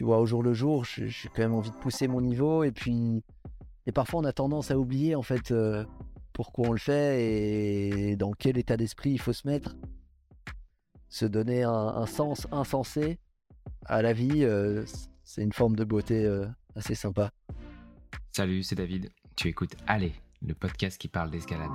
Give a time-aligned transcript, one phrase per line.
[0.00, 2.64] tu vois, au jour le jour, j'ai quand même envie de pousser mon niveau.
[2.64, 3.22] Et puis,
[3.84, 5.84] et parfois, on a tendance à oublier, en fait, euh,
[6.32, 9.76] pourquoi on le fait et dans quel état d'esprit il faut se mettre.
[11.10, 13.18] Se donner un, sens insensé
[13.84, 14.86] à la vie, euh,
[15.22, 17.30] c'est une forme de beauté euh, assez sympa.
[18.30, 19.10] Salut, c'est David.
[19.36, 21.68] Tu écoutes Allez, le podcast qui parle d'escalade.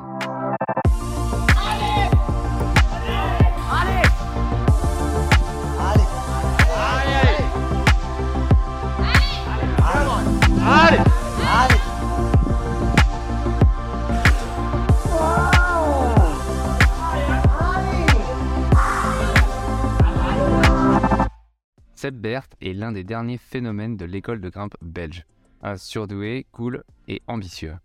[22.05, 25.25] Seb Bert est l'un des derniers phénomènes de l'école de grimpe belge.
[25.63, 27.77] Un surdoué, cool et ambitieux.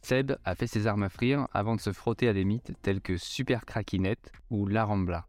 [0.00, 3.02] Seb a fait ses armes à frire avant de se frotter à des mythes tels
[3.02, 5.26] que Super Craquinette ou La Rambla.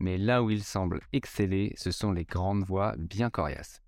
[0.00, 3.80] Mais là où il semble exceller, ce sont les grandes voies bien coriaces.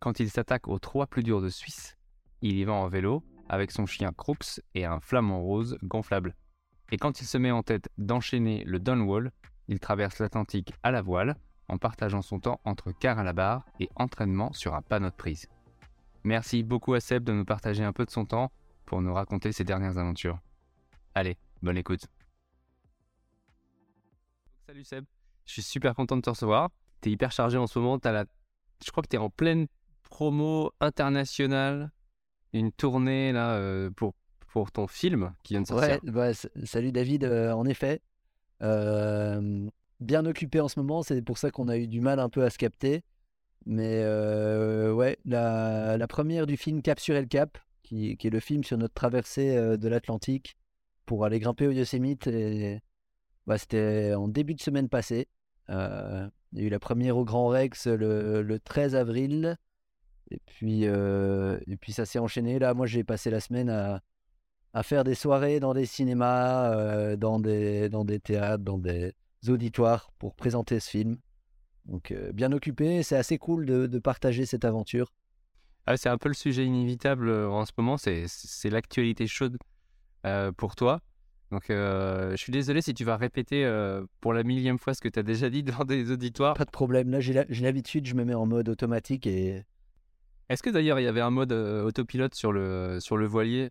[0.00, 1.96] Quand il s'attaque aux trois plus durs de Suisse,
[2.42, 6.34] il y va en vélo avec son chien Crooks et un flamant rose gonflable.
[6.90, 9.30] Et quand il se met en tête d'enchaîner le Dunwall,
[9.68, 11.36] il traverse l'Atlantique à la voile
[11.68, 15.14] en partageant son temps entre car à la barre et entraînement sur un panneau de
[15.14, 15.48] prise.
[16.24, 18.50] Merci beaucoup à Seb de nous partager un peu de son temps
[18.86, 20.38] pour nous raconter ses dernières aventures.
[21.14, 22.06] Allez, bonne écoute.
[24.66, 25.04] Salut Seb,
[25.44, 26.70] je suis super content de te recevoir.
[27.00, 28.24] Tu es hyper chargé en ce moment, as la...
[28.84, 29.66] je crois que tu es en pleine
[30.02, 31.90] promo internationale,
[32.52, 34.14] une tournée là euh, pour,
[34.48, 35.98] pour ton film qui vient de sortir.
[36.04, 36.32] Ouais, bah,
[36.64, 38.00] salut David, euh, en effet.
[38.62, 39.68] Euh,
[40.00, 42.44] bien occupé en ce moment, c'est pour ça qu'on a eu du mal un peu
[42.44, 43.02] à se capter.
[43.66, 48.62] Mais euh, ouais, la, première du film Cap sur El Cap, qui, est le film
[48.64, 50.56] sur notre traversée euh, de l'Atlantique
[51.06, 52.28] pour aller grimper au Yosemite,
[53.46, 55.28] bah, c'était en début de semaine passée.
[55.70, 59.56] Euh, il y a eu la première au Grand Rex le, le 13 avril.
[60.30, 62.58] Et puis, et puis ça s'est enchaîné.
[62.58, 64.00] Là, moi, j'ai passé la semaine à,
[64.72, 69.12] à faire des soirées dans des cinémas, dans, des, dans des théâtres, dans des,
[69.50, 71.16] auditoires pour présenter ce film.
[71.86, 75.12] Donc euh, bien occupé, c'est assez cool de, partager cette aventure.
[75.86, 78.26] Ah, c'est un peu le sujet inévitable euh, en ce moment, c'est
[78.70, 79.58] l'actualité chaude
[80.24, 81.00] euh, pour toi.
[81.50, 83.64] Donc je suis désolé si tu vas répéter
[84.20, 86.54] pour la millième fois ce que tu as déjà dit devant des auditoires.
[86.54, 89.62] Pas de problème, là j'ai l'habitude, je me mets en mode automatique et...
[90.48, 93.70] Est-ce que d'ailleurs il y avait un mode autopilote sur le, sur le voilier?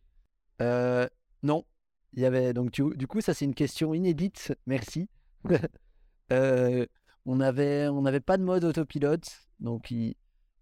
[0.61, 1.65] Non,
[2.13, 5.09] il y avait donc du coup ça c'est une question inédite, merci.
[6.31, 6.85] Euh,
[7.25, 9.27] on n'avait on pas de mode autopilote,
[9.59, 9.93] donc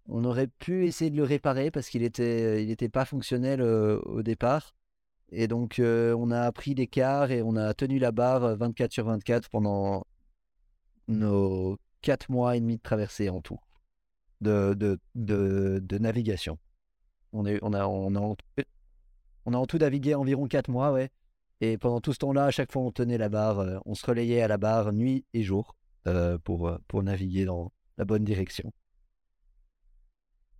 [0.08, 4.00] on aurait pu essayer de le réparer parce qu'il était, il était pas fonctionnel euh,
[4.04, 4.74] au départ.
[5.30, 9.06] Et donc, euh, on a pris quarts et on a tenu la barre 24 sur
[9.06, 10.04] 24 pendant
[11.08, 13.58] nos 4 mois et demi de traversée en tout,
[14.42, 14.98] de,
[15.98, 16.58] navigation.
[17.32, 18.20] On, a, on a
[19.46, 21.10] en tout navigué environ 4 mois, ouais.
[21.64, 24.04] Et pendant tout ce temps-là, à chaque fois, on tenait la barre, euh, on se
[24.04, 25.76] relayait à la barre nuit et jour
[26.08, 28.72] euh, pour, euh, pour naviguer dans la bonne direction.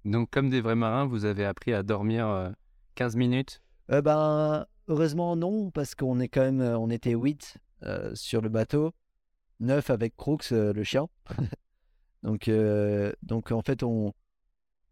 [0.04, 2.52] Donc, comme des vrais marins, vous avez appris à dormir
[2.94, 3.60] 15 minutes?
[3.88, 7.58] Ben, Heureusement, non, parce qu'on est quand même, on était 8
[8.14, 8.92] sur le bateau,
[9.58, 11.08] 9 avec Crooks, le chien.
[12.22, 12.48] donc,
[13.22, 14.12] donc, en fait, on,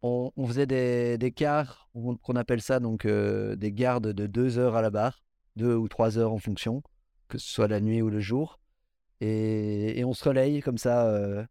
[0.03, 4.83] on, faisait des, des quarts, qu'on appelle ça, donc des gardes de 2 heures à
[4.83, 5.23] la barre
[5.61, 6.83] deux ou trois heures en fonction,
[7.29, 8.59] que ce soit la nuit ou le jour.
[9.21, 11.07] Et, on se relaye comme ça.
[11.07, 11.45] Euh.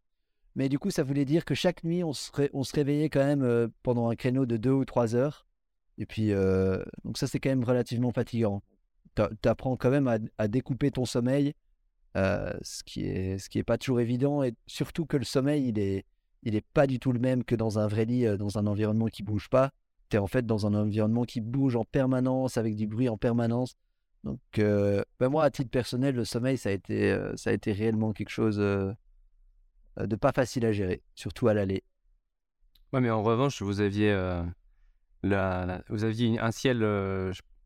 [0.55, 3.23] Mais du coup, ça voulait dire que chaque nuit, on se, on se réveillait quand
[3.23, 5.45] même euh, pendant un créneau de deux ou trois heures.
[5.97, 8.63] Et puis, euh, donc ça, c'est quand même relativement fatigant.
[9.15, 11.53] Tu apprends quand même à, découper ton sommeil,
[12.15, 14.43] ce qui est ce qui est pas toujours évident.
[14.43, 16.05] Et surtout que le sommeil, il est,
[16.43, 19.07] il est pas du tout le même que dans un vrai lit, dans un environnement
[19.07, 19.71] qui bouge pas.
[20.09, 23.17] Tu es en fait dans un environnement qui bouge en permanence, avec du bruit en
[23.17, 23.75] permanence.
[24.23, 27.53] Donc, euh, ben moi, à titre personnel, le sommeil, ça a été, euh, ça a
[27.53, 28.91] été réellement quelque chose euh,
[29.97, 31.83] de pas facile à gérer, surtout à l'aller.
[32.91, 34.11] Ouais, mais en revanche, vous aviez,
[35.23, 36.83] la, vous aviez un ciel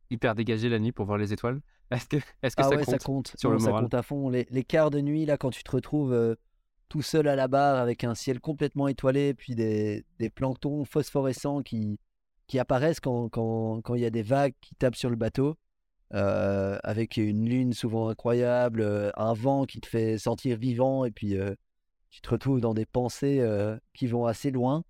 [0.10, 1.62] hyper dégagé la nuit pour voir les étoiles.
[1.92, 3.74] Est-ce que, est-ce que ah ça, ouais, compte ça compte sur le moral?
[3.74, 4.30] Ça compte à fond.
[4.30, 6.36] Les, les, quarts de nuit, là, quand tu te retrouves
[6.90, 11.62] tout seul à la barre avec un ciel complètement étoilé, puis des, des planctons phosphorescents
[11.62, 12.00] qui,
[12.48, 15.56] qui apparaissent quand il quand, quand y a des vagues qui tapent sur le bateau
[16.14, 21.12] euh, avec une lune souvent incroyable, euh, un vent qui te fait sentir vivant, et
[21.12, 21.56] puis euh,
[22.12, 23.44] tu te retrouves dans des pensées
[23.96, 24.84] qui vont assez loin.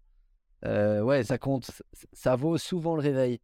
[0.65, 1.71] ouais, ça compte,
[2.11, 3.39] ça vaut souvent le réveil.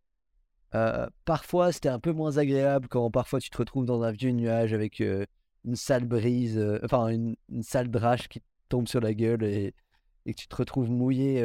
[1.23, 4.73] parfois, c'était un peu moins agréable quand parfois tu te retrouves dans un vieux nuage
[4.73, 9.73] avec une sale brise, enfin une, sale drache qui tombe sur la gueule et,
[10.25, 11.41] que tu te retrouves mouillé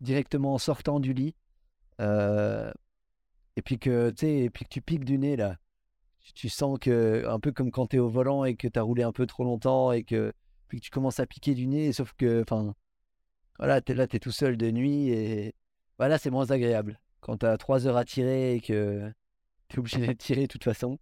[0.00, 1.36] directement en sortant du lit.
[3.56, 5.56] Et puis que tu et puis que tu piques du nez là.
[6.34, 8.82] Tu, sens que un peu comme quand tu es au volant et que tu as
[8.82, 10.32] roulé un peu trop longtemps et que
[10.68, 12.74] puis que tu commences à piquer du nez sauf que enfin
[13.58, 15.54] voilà, là tu es tout seul de nuit et
[15.98, 19.10] voilà, c'est moins agréable quand tu as trois heures à tirer et que
[19.68, 20.98] tu es obligé de tirer de toute façon.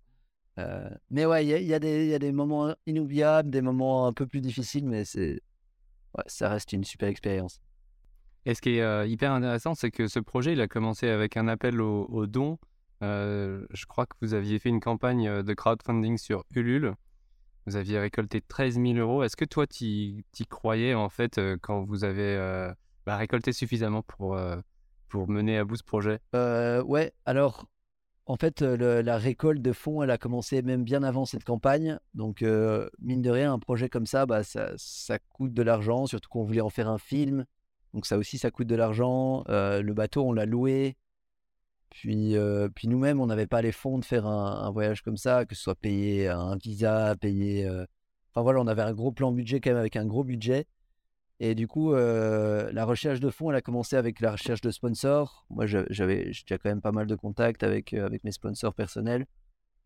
[0.58, 4.40] Euh, mais ouais, il y, y, a des moments inoubliables, des moments un peu plus
[4.40, 5.40] difficiles, mais c'est
[6.26, 7.60] ça reste une super expérience.
[8.48, 11.36] Et ce qui est euh, hyper intéressant, c'est que ce projet, il a commencé avec
[11.36, 12.58] un appel aux, dons.
[13.02, 16.94] Euh, je crois que vous aviez fait une campagne de crowdfunding sur Ulule.
[17.66, 19.22] Vous aviez récolté 13 000 euros.
[19.22, 22.72] Est-ce que toi, tu y croyais en fait quand vous avez
[23.04, 24.40] bah, récolté suffisamment pour,
[25.10, 26.18] pour mener à bout ce projet?
[26.32, 27.66] Ouais, alors
[28.24, 31.98] en fait, la récolte de fonds, elle a commencé même bien avant cette campagne.
[32.14, 36.30] Donc, mine de rien, un projet comme ça, bah, ça, ça coûte de l'argent, surtout
[36.30, 37.44] qu'on voulait en faire un film.
[37.94, 39.44] Donc, ça aussi, ça coûte de l'argent.
[39.48, 40.96] le bateau, on l'a loué.
[41.90, 42.36] Puis,
[42.74, 45.62] puis nous-mêmes, on n'avait pas les fonds de faire un, voyage comme ça, que ce
[45.62, 47.66] soit payer un visa, payer.
[48.32, 50.66] Enfin voilà, on avait un gros plan budget quand même avec un gros budget.
[51.40, 54.70] Et du coup, euh, la recherche de fonds, elle a commencé avec la recherche de
[54.70, 55.46] sponsors.
[55.50, 59.24] Moi, j'avais déjà quand même pas mal de contacts avec, euh, avec mes sponsors personnels.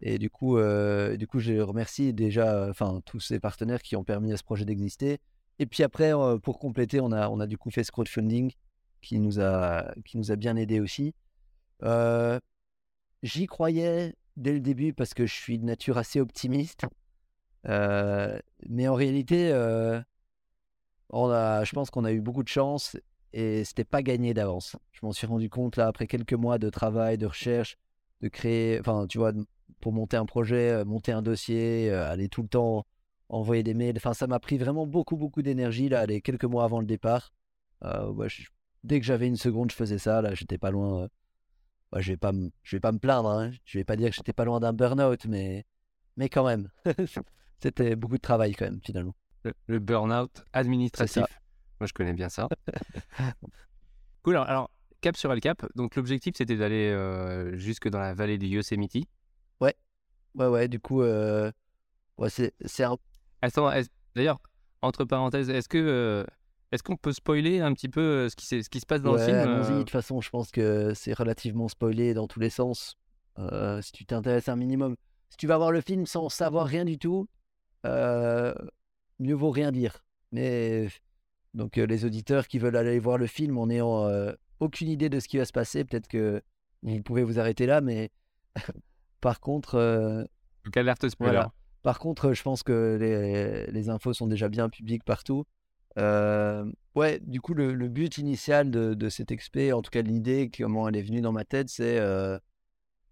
[0.01, 4.05] Et du coup, euh, du coup, je remercie déjà enfin, tous ces partenaires qui ont
[4.05, 5.19] permis à ce projet d'exister.
[5.63, 6.11] Et puis après,
[6.43, 8.51] pour compléter, on a, du coup fait ce crowdfunding
[9.01, 9.95] qui nous a,
[10.37, 11.15] bien aidé aussi.
[13.23, 16.85] J'y croyais dès le début parce que je suis de nature assez optimiste.
[17.65, 19.53] mais en réalité,
[21.11, 22.97] on a, je pense qu'on a eu beaucoup de chance
[23.33, 24.75] et c'était pas gagné d'avance.
[24.91, 27.79] Je m'en suis rendu compte là après quelques mois de travail, de recherche,
[28.21, 29.31] de créer, enfin tu vois,
[29.79, 32.85] pour monter un projet, monter un dossier, aller tout le temps
[33.33, 33.97] envoyer des mails.
[33.97, 37.33] Enfin ça m'a pris vraiment beaucoup beaucoup d'énergie là, les quelques mois avant le départ.
[37.85, 38.29] Euh,
[38.85, 40.23] dès que j'avais une seconde, je faisais ça.
[40.23, 41.09] Là, j'étais pas loin.
[41.91, 42.33] Bah, je vais pas,
[42.63, 43.29] je vais pas me plaindre.
[43.31, 43.51] Hein.
[43.65, 45.65] Je vais pas dire que j'étais pas loin d'un burn-out, mais
[46.17, 46.69] mais quand même,
[47.61, 49.15] c'était beaucoup de travail quand même finalement
[49.67, 51.25] le, burn-out administratif.
[51.81, 52.49] Moi, je connais bien ça.
[54.23, 54.37] cool.
[54.37, 54.71] Alors,
[55.01, 55.67] cap sur El Cap.
[55.75, 59.09] Donc, l'objectif, c'était d'aller euh, jusque dans la vallée du Yosemite.
[59.61, 59.75] Ouais.
[60.35, 60.69] Ouais, ouais.
[60.69, 61.51] Du coup, euh...
[62.19, 62.97] ouais, c'est un...
[64.15, 64.41] D'ailleurs,
[64.83, 66.25] entre parenthèses, est-ce que euh,
[66.71, 69.13] est-ce qu'on peut spoiler un petit peu euh, ce qui, ce qui se passe dans
[69.13, 72.97] le film De toute façon, je pense que c'est relativement spoilé dans tous les sens.
[73.81, 74.97] si tu t'intéresses un minimum,
[75.31, 77.29] si tu vas voir le film sans savoir rien du tout,
[77.85, 80.05] mieux vaut rien dire.
[80.31, 80.89] Mais
[81.55, 84.09] donc les auditeurs qui veulent aller voir le film en n'ayant
[84.61, 86.43] aucune idée de ce qui va se passer, peut-être que
[86.83, 88.11] vous pouvez vous arrêter là, mais
[89.21, 90.27] par contre...
[90.65, 91.45] donc alerte spoiler.
[91.83, 95.45] Par contre, je pense que les, infos sont déjà bien publiques partout.
[95.97, 100.97] ouais, du coup, le, but initial de, cet expé, en tout cas l'idée, comment elle
[100.97, 101.99] est venue dans ma tête, c'est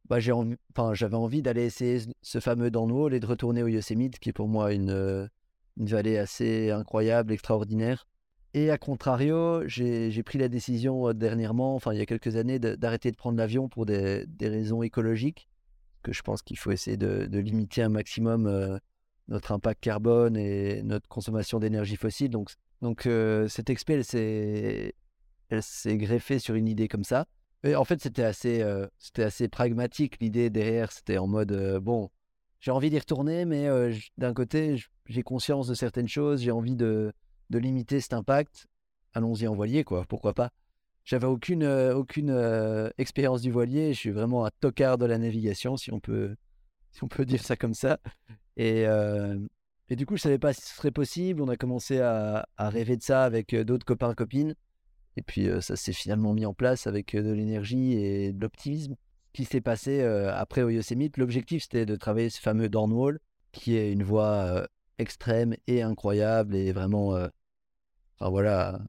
[0.08, 0.56] bah, j'ai envie,
[0.92, 4.48] j'avais envie d'aller essayer ce fameux Downwall et de retourner au Yosemite, qui est pour
[4.48, 5.28] moi une,
[5.76, 8.06] une vallée assez incroyable, extraordinaire.
[8.52, 12.58] Et à contrario, j'ai pris la décision euh, dernièrement, enfin il y a quelques années,
[12.58, 15.48] d'arrêter de, prendre l'avion pour des, raisons écologiques,
[16.02, 18.78] que je pense qu'il faut essayer de, limiter un maximum euh,
[19.28, 22.30] notre impact carbone et notre consommation d'énergie fossile.
[22.30, 22.50] Donc,
[22.82, 23.94] donc euh, cette expé,
[25.48, 27.26] elle s'est greffée sur une idée comme ça.
[27.62, 28.64] Et en fait, c'était assez,
[28.98, 30.16] c'était assez pragmatique.
[30.20, 32.10] L'idée derrière, c'était en mode, bon,
[32.58, 33.68] j'ai envie d'y retourner, mais
[34.16, 37.12] d'un côté, j'ai conscience de certaines choses, j'ai envie de,
[37.50, 38.66] de, limiter cet impact.
[39.12, 40.50] Allons-y en voilier, quoi, pourquoi pas?
[41.04, 45.92] J'avais aucune, aucune expérience du voilier, je suis vraiment un tocard de la navigation, si
[45.92, 46.36] on peut,
[46.92, 47.98] si on peut dire ça comme ça.
[48.56, 48.84] Et,
[49.88, 51.42] et du coup, je savais pas si ce serait possible.
[51.42, 54.54] On a commencé à, rêver de ça avec d'autres copains, copines.
[55.16, 58.94] Et puis, ça s'est finalement mis en place avec de l'énergie et de l'optimisme
[59.32, 61.16] qui s'est passé euh, après au Yosemite.
[61.16, 63.20] L'objectif, c'était de travailler ce fameux Dornwall,
[63.52, 64.66] qui est une voie euh,
[64.98, 67.14] extrême et incroyable et vraiment.
[67.14, 67.28] Euh,
[68.18, 68.80] enfin voilà,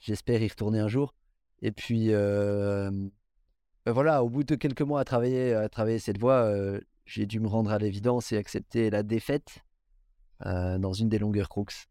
[0.00, 1.14] j'espère y retourner un jour.
[1.62, 3.10] Et puis, ben
[3.86, 6.52] voilà, au bout de quelques mois à travailler, à travailler cette voie,
[7.04, 9.64] j'ai dû me rendre à l'évidence et accepter la défaite
[10.44, 11.88] dans une des longueurs crooks.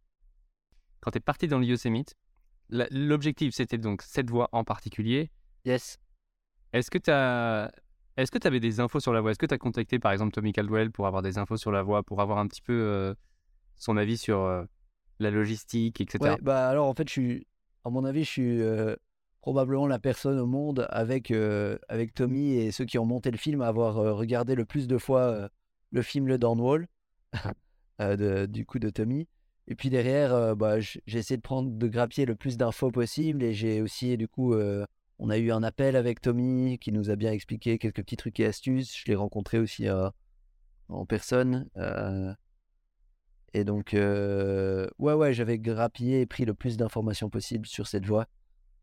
[1.02, 2.16] Quand tu es parti dans le Yosemite,
[2.70, 5.32] l'objectif, c'était donc cette voie en particulier.
[5.66, 6.00] Yes.
[6.74, 7.72] Est-ce que tu as.
[8.18, 9.32] Est-ce que tu avais des infos sur la voie?
[9.32, 11.84] Est-ce que tu as contacté par exemple Tommy Caldwell pour avoir des infos sur la
[11.84, 13.16] voie, pour avoir un petit peu
[13.78, 14.66] son avis sur
[15.20, 16.20] la logistique, etc.
[16.22, 17.48] Ouais, bah alors en fait, je suis,
[17.84, 18.96] à mon avis, je suis euh,
[19.42, 21.32] probablement la personne au monde avec,
[21.88, 24.98] avec Tommy et ceux qui ont monté le film à avoir regardé le plus de
[24.98, 25.50] fois
[25.92, 26.88] le film Le Downwall,
[28.00, 29.28] de, du coup de Tommy.
[29.68, 33.44] Et puis derrière, bah, j'ai essayé de prendre, de grappier le plus d'infos possible.
[33.44, 34.56] Et j'ai aussi, du coup,
[35.20, 38.40] on a eu un appel avec Tommy qui nous a bien expliqué quelques petits trucs
[38.40, 38.96] et astuces.
[38.98, 39.88] Je l'ai rencontré aussi
[40.90, 41.70] en personne.
[43.54, 48.28] et donc, ouais, ouais, j'avais grappillé et pris le plus d'informations possible sur cette voie.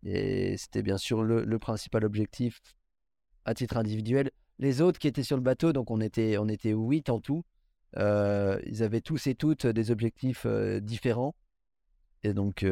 [0.06, 2.60] Et c'était bien sûr le, principal objectif
[3.44, 4.30] à titre individuel.
[4.58, 7.42] Les autres qui étaient sur le bateau, donc on était, on était 8 en tout,
[7.96, 10.46] ils avaient tous et toutes des objectifs
[10.80, 11.34] différents.
[12.22, 12.64] Et donc,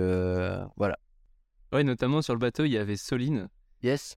[0.77, 0.99] voilà.
[1.73, 3.49] Oui, notamment sur le bateau, il y avait Soline.
[3.83, 4.17] Yes.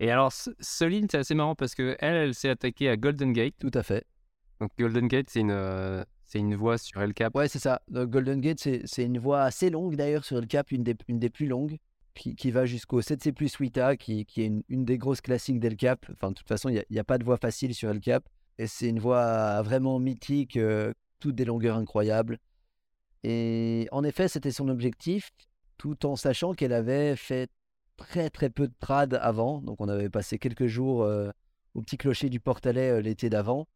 [0.00, 3.54] Et alors, Soline, c'est assez marrant parce que elle, elle s'est attaquée à Golden Gate.
[3.60, 4.04] Tout à fait.
[4.60, 7.34] Donc, Golden Gate, c'est une, c'est une voie sur El Cap.
[7.36, 7.80] Ouais, c'est ça.
[7.88, 11.30] Golden Gate, c'est une voie assez longue d'ailleurs sur El Cap, une des, une des
[11.30, 11.78] plus longues
[12.16, 16.06] qui, va jusqu'au 7C plus 8A, qui, qui est une, des grosses classiques d'El Cap.
[16.12, 18.28] Enfin, de toute façon, il n'y a, pas de voie facile sur El Cap.
[18.58, 22.38] Et c'est une voie vraiment mythique, euh, toutes des longueurs incroyables.
[23.22, 25.30] Et en effet, c'était son objectif,
[25.76, 27.50] tout en sachant qu'elle avait fait
[27.96, 29.60] très très peu de trad avant.
[29.60, 31.30] Donc on avait passé quelques jours euh,
[31.74, 33.68] au petit clocher du Portalet euh, l'été d'avant.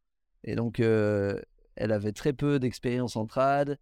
[0.45, 3.79] Et donc elle avait très peu d'expérience en trad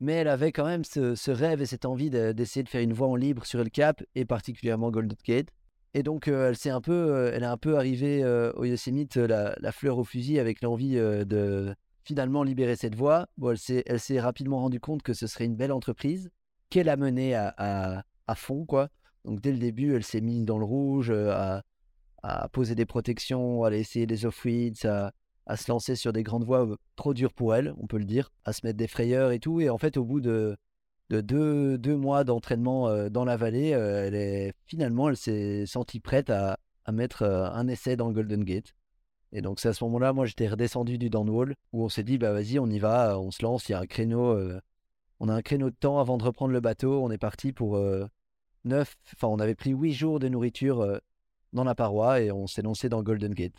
[0.00, 3.08] mais elle avait quand même ce, rêve et cette envie d'essayer de, faire une voie
[3.08, 5.48] en libre sur le Cap et particulièrement Golden Gate.
[5.94, 8.64] Et donc euh, elle s'est un peu, euh, elle est un peu arrivée euh, au
[8.64, 11.74] Yosemite la, fleur au fusil avec l'envie de
[12.04, 13.26] finalement libérer cette voie.
[13.36, 13.54] Bon,
[13.86, 16.30] elle s'est rapidement rendue compte que ce serait une belle entreprise
[16.70, 18.04] qu'elle a menée à,
[18.36, 18.88] fond quoi.
[19.24, 21.62] Donc dès le début, elle s'est mise dans le rouge, à,
[22.52, 25.12] poser des protections, à essayer des off-weeds, à,
[25.48, 28.30] à se lancer sur des grandes voies trop dures pour elle, on peut le dire,
[28.44, 29.60] à se mettre des frayeurs et tout.
[29.60, 30.56] Et en fait, au bout de,
[31.08, 36.58] de deux, mois d'entraînement dans la vallée, elle est, finalement, elle s'est sentie prête à,
[36.84, 38.74] à mettre un essai dans le Golden Gate.
[39.32, 42.18] Et donc, c'est à ce moment-là, moi, j'étais redescendu du downwall où on s'est dit,
[42.18, 44.38] bah vas-y, on y va, on se lance, il y a un créneau.
[45.20, 47.02] on a un créneau de temps avant de reprendre le bateau.
[47.02, 47.78] On est parti pour
[48.64, 51.00] neuf, enfin, on avait pris huit jours de nourriture
[51.54, 53.54] dans la paroi et on s'est lancé dans Golden Gate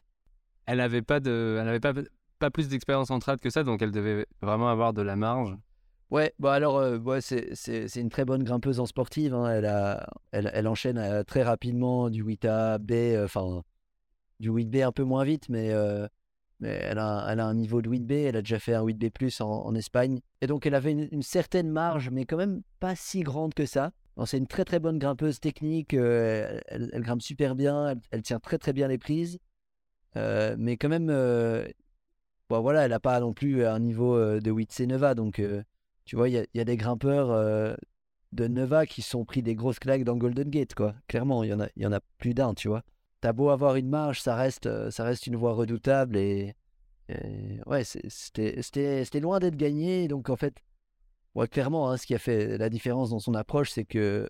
[0.69, 1.93] elle n'avait pas, de, elle pas,
[2.37, 5.57] pas plus d'expérience en trad que ça, donc elle devait vraiment avoir de la marge.
[6.11, 9.33] Ouais, bah alors, euh, ouais, c'est une très bonne grimpeuse en sportive.
[9.33, 9.51] Hein.
[9.51, 13.63] Elle, a, elle, elle, enchaîne euh, très rapidement du 8A, B, euh, enfin,
[14.39, 15.71] du 8B un peu moins vite, mais,
[16.59, 18.27] mais elle, a, elle a un niveau de 8B.
[18.27, 20.19] Elle a déjà fait un 8B en, en Espagne.
[20.41, 23.91] Et donc, elle avait une, certaine marge, mais quand même pas si grande que ça.
[24.25, 25.93] C'est une très très bonne grimpeuse technique.
[25.93, 26.61] elle,
[26.95, 27.95] grimpe super bien.
[28.11, 29.39] elle, tient très très bien les prises.
[30.15, 31.67] Euh, mais quand même, euh,
[32.49, 35.15] bon, voilà, elle n'a pas non plus un niveau euh, de Witse Neva.
[35.15, 35.41] Donc,
[36.05, 37.77] tu vois, il y, a des grimpeurs
[38.31, 40.95] de Neva qui sont pris des grosses claques dans Golden Gate, quoi.
[41.07, 42.83] Clairement, il y en a, y en a plus d'un, tu vois.
[43.21, 46.55] T'as beau avoir une marge, ça reste, ça reste une voie redoutable et,
[47.65, 50.07] ouais, c'était loin d'être gagné.
[50.07, 50.55] Donc, en fait,
[51.35, 54.29] ouais, clairement, hein, ce qui a fait la différence dans son approche, c'est que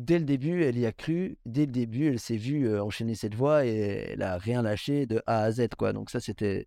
[0.00, 1.38] dès le début, elle y a cru.
[1.46, 5.06] Dès le début, elle s'est vue euh, enchaîner cette voie et elle a rien lâché
[5.06, 5.68] de A à Z.
[5.78, 5.92] Quoi.
[5.92, 6.66] Donc ça, c'était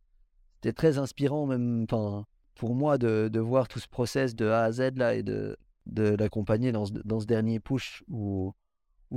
[0.76, 5.16] très inspirant, même pour moi, de, voir tout ce process de A à Z là,
[5.16, 5.58] et de,
[5.96, 8.54] l'accompagner dans ce, dernier push où,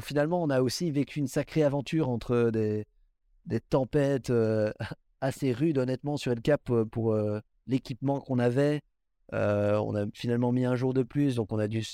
[0.01, 2.87] finalement, on a aussi vécu une sacrée aventure entre des,
[3.45, 4.73] des tempêtes euh,
[5.21, 7.17] assez rudes, honnêtement, sur El Cap euh, pour,
[7.67, 8.81] l'équipement qu'on avait.
[9.33, 11.85] on a finalement mis un jour de plus, donc on a dû,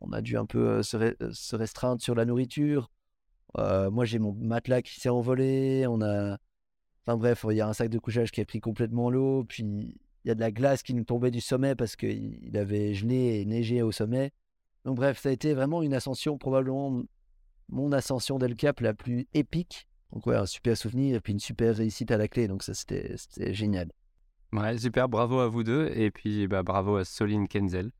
[0.00, 2.90] on a dû un peu se, restreindre sur la nourriture.
[3.56, 5.86] moi, j'ai mon matelas qui s'est envolé.
[5.86, 6.38] On a,
[7.04, 9.44] enfin bref, il y a un sac de couchage qui a pris complètement l'eau.
[9.44, 9.62] Puis
[10.24, 13.40] il y a de la glace qui nous tombait du sommet parce qu'il avait gelé
[13.40, 14.32] et neigé au sommet.
[14.84, 17.02] Donc bref, ça a été vraiment une ascension, probablement
[17.68, 19.86] mon ascension d'El Cap la plus épique.
[20.12, 22.48] Donc ouais, un super souvenir et puis une super réussite à la clé.
[22.48, 23.16] Donc ça, c'était
[23.54, 23.90] génial.
[24.52, 25.90] Ouais, super, bravo à vous deux.
[25.94, 27.90] Et puis bah, bravo à Soline Kenzel.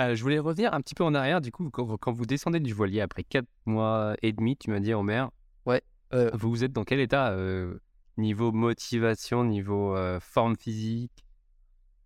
[0.00, 2.72] Euh, je voulais revenir un petit peu en arrière, du coup, quand, vous descendez du
[2.72, 5.30] voilier après 4 mois et demi, tu m'as dit, Omer.
[5.66, 5.82] Ouais.
[6.14, 7.78] Euh, vous êtes dans quel état euh,
[8.16, 11.24] Niveau motivation, niveau forme physique?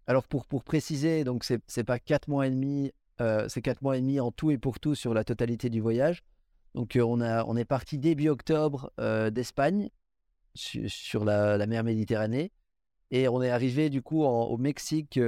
[0.07, 2.93] Alors, pour, pour préciser, donc c'est pas 4 mois et demi,
[3.49, 6.23] c'est 4 mois et demi en tout et pour tout sur la totalité du voyage.
[6.75, 8.93] Donc, on, a, on est parti début octobre
[9.33, 9.90] d'Espagne,
[10.55, 12.52] sur la, la, mer Méditerranée.
[13.11, 15.19] Et on est arrivé, du coup, au Mexique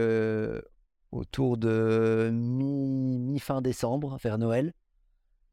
[1.12, 4.72] autour de mi-fin décembre, vers Noël.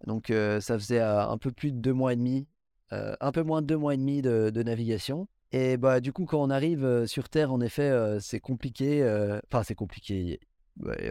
[0.06, 2.48] Donc euh, ça faisait euh, un peu plus de deux mois et demi,
[2.92, 5.28] euh, un peu moins de deux mois et demi de, navigation.
[5.52, 9.04] Et bah du coup quand on arrive sur Terre, en effet, c'est compliqué.
[9.48, 10.40] Enfin c'est compliqué.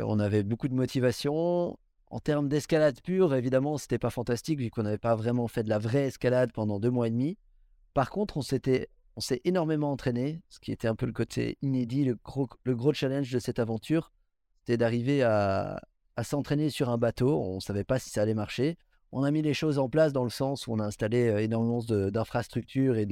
[0.03, 1.79] on avait beaucoup de motivation.
[2.11, 5.69] En termes d'escalade pure, évidemment, c'était pas fantastique vu qu'on n'avait pas vraiment fait de
[5.69, 7.39] la vraie escalade pendant deux mois et demi.
[7.95, 11.57] Par contre, on s'était on s'est énormément entraîné, ce qui était un peu le côté
[11.63, 14.13] inédit, le gros, le gros challenge de cette aventure
[14.65, 15.79] c'était d'arriver à,
[16.23, 17.39] s'entraîner sur un bateau.
[17.39, 18.79] On ne savait pas si ça allait marcher.
[19.13, 21.43] On a mis les choses en place dans le sens où on a installé euh,
[21.43, 23.07] énormément d'infrastructures et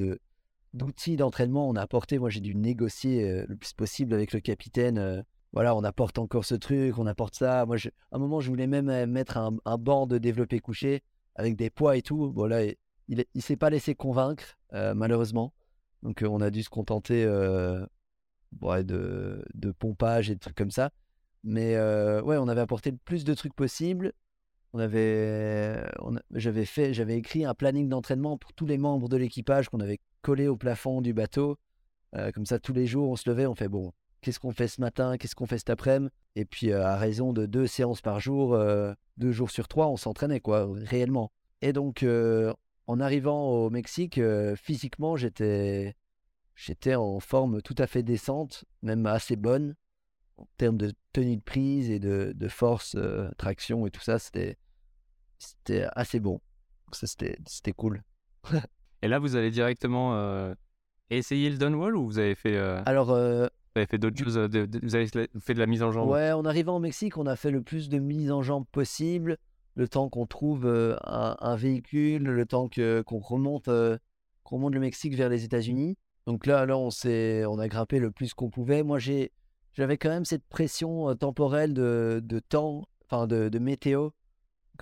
[0.73, 1.68] d'outils d'entraînement.
[1.68, 4.97] On a apporté, moi j'ai dû négocier euh, le plus possible avec le capitaine.
[4.97, 7.66] euh, voilà, on apporte encore ce truc, on apporte ça.
[7.66, 11.02] Moi, à un moment, je voulais même mettre un, banc de développé couché
[11.35, 12.35] avec des poids et tout.
[12.52, 12.78] Et
[13.09, 15.52] il ne s'est pas laissé convaincre, malheureusement.
[16.02, 17.87] Donc, on a dû se contenter de
[19.78, 20.90] pompage et de trucs comme ça.
[21.44, 24.12] Mais ouais, on avait apporté le plus de trucs possible.
[24.72, 25.84] On avait,
[26.30, 30.00] j'avais fait, j'avais écrit un planning d'entraînement pour tous les membres de l'équipage qu'on avait
[30.22, 31.58] collé au plafond du bateau.
[32.34, 34.80] Comme ça, tous les jours, on se levait, on fait bon, qu'est-ce qu'on fait ce
[34.80, 36.11] matin, qu'est-ce qu'on fait cet après-midi?
[36.37, 38.58] Et puis, à raison de deux séances par jour,
[39.18, 41.32] deux jours sur trois, on s'entraînait, quoi, réellement.
[41.61, 42.04] Et donc,
[42.87, 44.20] en arrivant au Mexique,
[44.56, 45.96] physiquement, j'étais,
[46.54, 49.75] j'étais en forme tout à fait décente, même assez bonne
[50.38, 54.18] en termes de tenue de prise et de, de force, euh, traction et tout ça,
[54.18, 54.56] c'était,
[55.94, 56.40] assez bon.
[56.92, 58.02] Ça, c'était, cool.
[59.02, 60.54] Et là, vous allez directement euh,
[61.10, 64.66] essayer le downwall ou vous avez fait, euh, Alors, vous avez fait d'autres choses de-
[64.66, 66.10] de- Vous avez fait de la mise en jambe?
[66.10, 69.38] Ouais, en arrivant au Mexique, on a fait le plus de mise en jambe possible,
[69.74, 73.68] le temps qu'on trouve un, un véhicule, le temps qu'on remonte,
[74.44, 75.96] qu'on remonte le Mexique vers les États-Unis.
[76.26, 78.82] Donc là, là, on on a grimpé le plus qu'on pouvait.
[78.84, 79.32] Moi, j'ai,
[79.74, 84.10] j'avais quand même cette pression temporelle de, temps, enfin de, météo.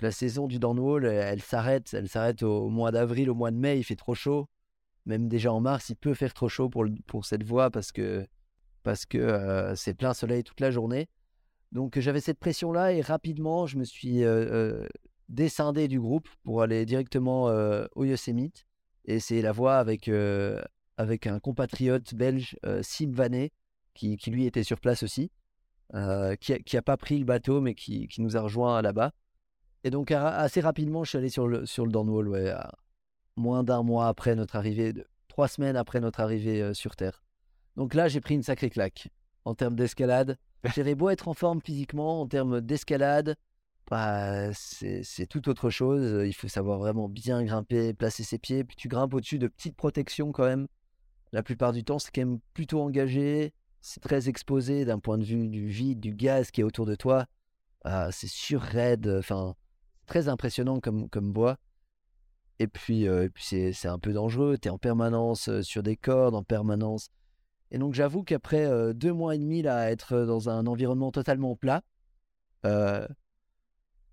[0.01, 3.57] La saison du downwall, elle, elle s'arrête, elle s'arrête au mois d'avril, au mois de
[3.57, 4.47] mai, il fait trop chaud.
[5.05, 8.25] Même déjà en mars, il peut faire trop chaud pour, pour cette voie parce que,
[8.83, 11.07] parce que c'est plein soleil toute la journée.
[11.71, 14.85] Donc j'avais cette pression-là et rapidement, je me suis euh,
[15.29, 17.45] descendé du groupe pour aller directement
[17.95, 18.65] au Yosemite
[19.05, 20.09] et essayer la voie avec,
[20.97, 23.51] avec un compatriote belge, Sim Vanet,
[23.93, 25.31] qui, qui lui était sur place aussi,
[25.93, 28.81] euh, qui, a, qui a pas pris le bateau mais qui, qui nous a rejoint
[28.81, 29.11] là-bas.
[29.83, 32.53] Et donc assez rapidement, je suis allé sur le, sur le downwall, ouais,
[33.35, 37.23] moins d'un mois après notre arrivée, de- trois semaines après notre arrivée euh, sur Terre.
[37.77, 39.07] Donc là, j'ai pris une sacrée claque
[39.45, 40.37] en termes d'escalade.
[40.75, 43.35] J'avais beau être en forme physiquement, en termes d'escalade,
[43.89, 46.25] bah, c'est c'est tout autre chose.
[46.25, 48.63] Il faut savoir vraiment bien grimper, placer ses pieds.
[48.63, 50.67] Puis tu grimpes au-dessus de petites protections quand même.
[51.33, 53.53] La plupart du temps, c'est quand même plutôt engagé.
[53.81, 56.95] C'est très exposé d'un point de vue du vide, du gaz qui est autour de
[56.95, 57.25] toi.
[57.83, 59.07] Ah, c'est sur raide.
[59.19, 59.55] Enfin,
[60.05, 61.57] très impressionnant comme, comme bois.
[62.59, 64.57] Et puis, euh, et puis c'est un peu dangereux.
[64.57, 67.09] Tu es en permanence euh, sur des cordes, en permanence.
[67.71, 71.11] Et donc, j'avoue qu'après euh, deux mois et demi là, à être dans un environnement
[71.11, 71.81] totalement plat,
[72.65, 73.07] euh,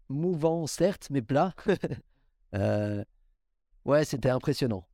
[0.08, 1.54] mouvant certes, mais plat,
[2.54, 3.04] euh,
[3.84, 4.86] ouais, c'était impressionnant.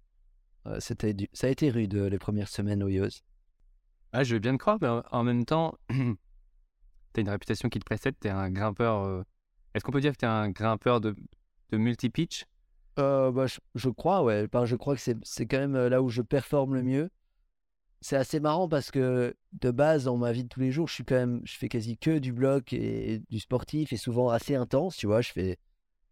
[0.66, 2.88] Euh, c'était Ça a été rude euh, les premières semaines au.
[4.16, 5.96] Ah, je veux bien te croire, mais en- en même temps, tu
[7.16, 9.02] as une réputation qui te précède, tu es un grimpeur.
[9.02, 9.22] euh,
[9.74, 11.16] Est-ce qu'on peut dire que tu es un grimpeur de,
[11.70, 12.44] de multi-pitch?
[13.00, 14.44] Euh, bah, je, je crois, ouais.
[14.46, 17.10] Enfin, je crois que c'est c'est quand même euh, là où je performe le mieux.
[18.02, 20.94] C'est assez marrant parce que de base, dans ma vie de tous les jours, je
[20.94, 24.54] suis quand même, je fais quasi que du bloc et, du sportif et souvent assez
[24.54, 25.22] intense, tu vois.
[25.22, 25.58] Je fais,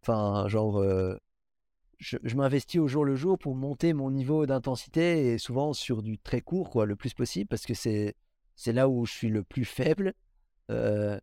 [0.03, 1.15] enfin, genre, euh,
[2.03, 6.17] je, m'investis au jour le jour pour monter mon niveau d'intensité et souvent sur du
[6.17, 8.15] très court, quoi, le plus possible parce que c'est
[8.67, 10.13] là où je suis le plus faible.
[10.69, 11.19] Euh,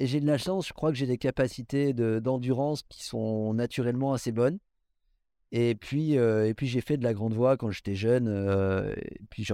[0.00, 3.54] et j'ai de la chance, je crois que j'ai des capacités de- d'endurance qui sont
[3.54, 4.58] naturellement assez bonnes.
[5.52, 8.26] Et puis, euh, puis j'ai fait de la grande voie quand j'étais jeune.
[8.28, 9.46] euh, et puis.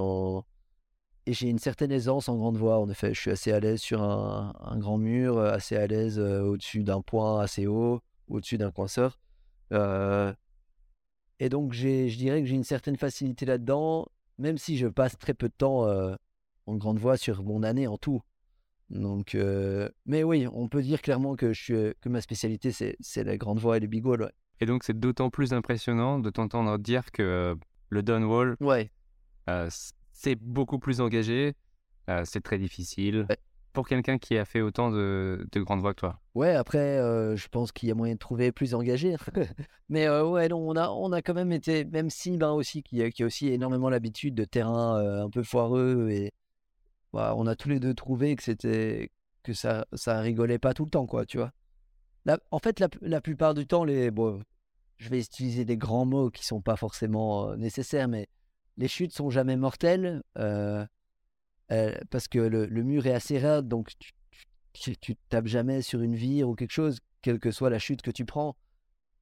[1.26, 2.78] Et j'ai une certaine aisance en grande voie.
[2.78, 6.84] En effet, je suis assez à l'aise sur un, grand mur, assez à l'aise au-dessus
[6.84, 9.18] d'un point assez haut, au-dessus d'un coinceur.
[9.70, 14.06] Et donc, je dirais que j'ai une certaine facilité là-dedans,
[14.38, 15.86] même si je passe très peu de temps
[16.66, 18.22] en grande voie sur mon année en tout.
[18.90, 22.96] Donc, euh, mais oui, on peut dire clairement que, je suis, que ma spécialité, c'est,
[23.24, 24.06] la grande voie et les big.
[24.06, 24.32] Ouais.
[24.60, 27.54] Et donc, c'est d'autant plus impressionnant de t'entendre dire que euh,
[27.90, 28.90] le downwall, ouais.
[29.50, 31.54] euh, c- c'est beaucoup plus engagé,
[32.24, 33.26] c'est très difficile.
[33.28, 33.36] Ouais.
[33.78, 36.18] Pour quelqu'un qui a fait autant de, de grandes voies que toi?
[36.34, 39.14] Ouais, après, euh, je pense qu'il y a moyen de trouver plus engagé.
[39.88, 42.82] Mais euh, ouais, non, on a, on a quand même été, même si ben aussi,
[42.82, 46.32] qui, a- qui a aussi énormément l'habitude de terrain euh, un peu foireux, et
[47.12, 49.12] bah, on a tous les deux trouvé que c'était
[49.44, 51.52] que ça, ça rigolait pas tout le temps, quoi, tu vois?
[52.24, 54.42] La- en fait, la, la plupart du temps, les, bon,
[54.96, 58.26] je vais utiliser des grands mots qui sont pas forcément nécessaires, mais
[58.76, 60.24] les chutes sont jamais mortelles
[61.70, 63.92] euh, parce que le, le mur est assez raide, donc
[64.72, 68.02] tu, tu, tapes jamais sur une vire ou quelque chose, quelle que soit la chute
[68.02, 68.56] que tu prends.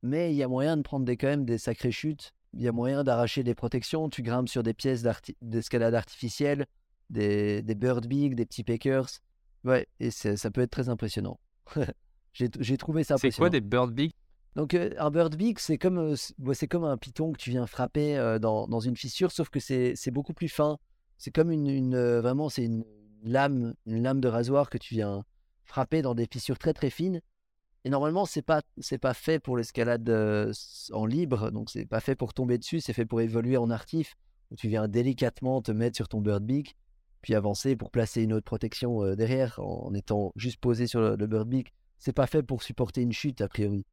[0.02, 2.32] Mais il y a moyen de prendre des, quand même des sacrées chutes.
[2.52, 4.08] Il y a moyen d'arracher des protections.
[4.08, 5.04] Tu grimpes sur des pièces
[5.42, 6.66] d'escalade artificielle,
[7.10, 9.08] des, des bird big, des petits pickers.
[9.64, 11.40] Ouais, et ça peut être très impressionnant.
[12.32, 14.14] J'ai trouvé ça C'est quoi des bird beaks
[14.54, 16.16] donc un bird beak, c'est comme,
[16.54, 20.10] c'est comme un python que tu viens frapper dans, dans, une fissure, sauf que c'est
[20.10, 20.78] beaucoup plus fin.
[21.18, 22.84] C'est comme une, une vraiment c'est une
[23.22, 25.24] lame, une lame de rasoir que tu viens
[25.64, 27.20] frapper dans des fissures très très fines.
[27.84, 30.08] Et normalement, c'est pas c'est pas fait pour l'escalade
[30.92, 34.16] en libre, donc c'est pas fait pour tomber dessus, c'est fait pour évoluer en artif.
[34.50, 36.76] Où tu viens délicatement te mettre sur ton bird beak,
[37.20, 41.26] puis avancer pour placer une autre protection derrière en étant juste posé sur le, le
[41.26, 41.72] bird beak.
[41.98, 43.84] C'est pas fait pour supporter une chute a priori.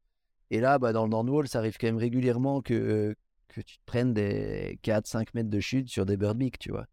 [0.52, 3.16] Et là, bah, dans le downwall, ça arrive quand même régulièrement que,
[3.48, 6.86] que tu te prennes des 4-5 mètres de chute sur des birdbeaks, tu vois.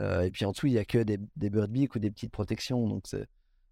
[0.00, 2.32] Euh, et puis en dessous, il n'y a que des, des birdbeaks ou des petites
[2.32, 2.88] protections.
[2.88, 3.06] Donc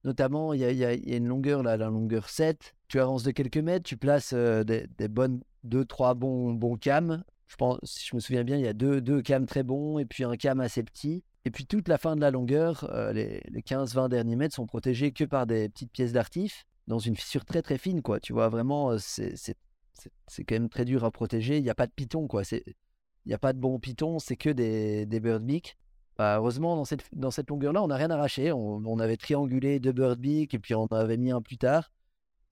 [0.04, 2.74] Notamment, il y a, une longueur, là, la longueur 7.
[2.88, 7.22] Tu avances de quelques mètres, tu places euh, des, bonnes 2-3 bons, bons cams.
[7.46, 9.98] Je pense, si je me souviens bien, il y a deux, deux cams très bons
[9.98, 11.22] et puis un cam assez petit.
[11.44, 14.66] Et puis toute la fin de la longueur, euh, les, les 15-20 derniers mètres sont
[14.66, 18.18] protégés que par des petites pièces d'artif dans une fissure très très fine, quoi.
[18.18, 19.56] Tu vois, vraiment, c'est
[20.38, 21.58] quand même très dur à protéger.
[21.58, 22.42] Il n'y a pas de python, quoi.
[22.50, 22.74] Il
[23.26, 25.76] n'y a pas de bon python, c'est que des, des bird beaks.
[26.18, 28.52] Bah, heureusement, dans cette, dans cette longueur-là, on n'a rien arraché.
[28.52, 31.58] On, on, avait triangulé deux bird beaks et puis on en avait mis un plus
[31.58, 31.90] tard.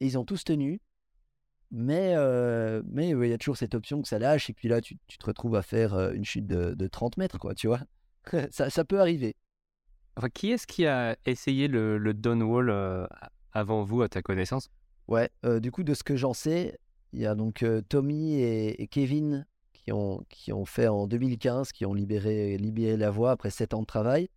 [0.00, 0.80] Et ils ont tous tenu.
[1.70, 4.50] Mais euh, mais il y a toujours cette option que ça lâche.
[4.50, 7.38] Et puis là, tu, tu te retrouves à faire une chute de, de 30 mètres,
[7.38, 7.80] quoi, tu vois?
[8.50, 9.36] ça, ça peut arriver.
[10.16, 13.08] Enfin, qui est-ce qui a essayé le, le downwall
[13.52, 14.70] avant vous, à ta connaissance?
[15.08, 16.78] Ouais, euh, du coup, de ce que j'en sais,
[17.12, 19.44] il y a donc euh, Tommy et, Kevin
[19.84, 23.74] qui ont, qui ont fait en 2015, qui ont libéré, libéré la voie après 7
[23.74, 24.28] ans de travail.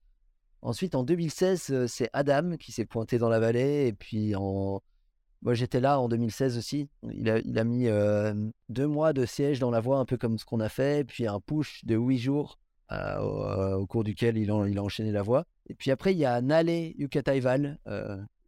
[0.62, 3.88] Ensuite, en 2016, euh, c'est Adam qui s'est pointé dans la vallée.
[3.88, 4.82] Et puis, en...
[5.42, 6.90] moi, j'étais là en 2016 aussi.
[7.12, 7.88] Il a, il a mis
[8.70, 11.06] deux mois de siège dans la voie, un peu comme ce qu'on a fait.
[11.06, 12.60] Puis, un push de huit jours
[12.92, 15.46] au, cours duquel il a, il a enchaîné la voie.
[15.68, 17.80] Et puis après, il y a Nale Yukataival,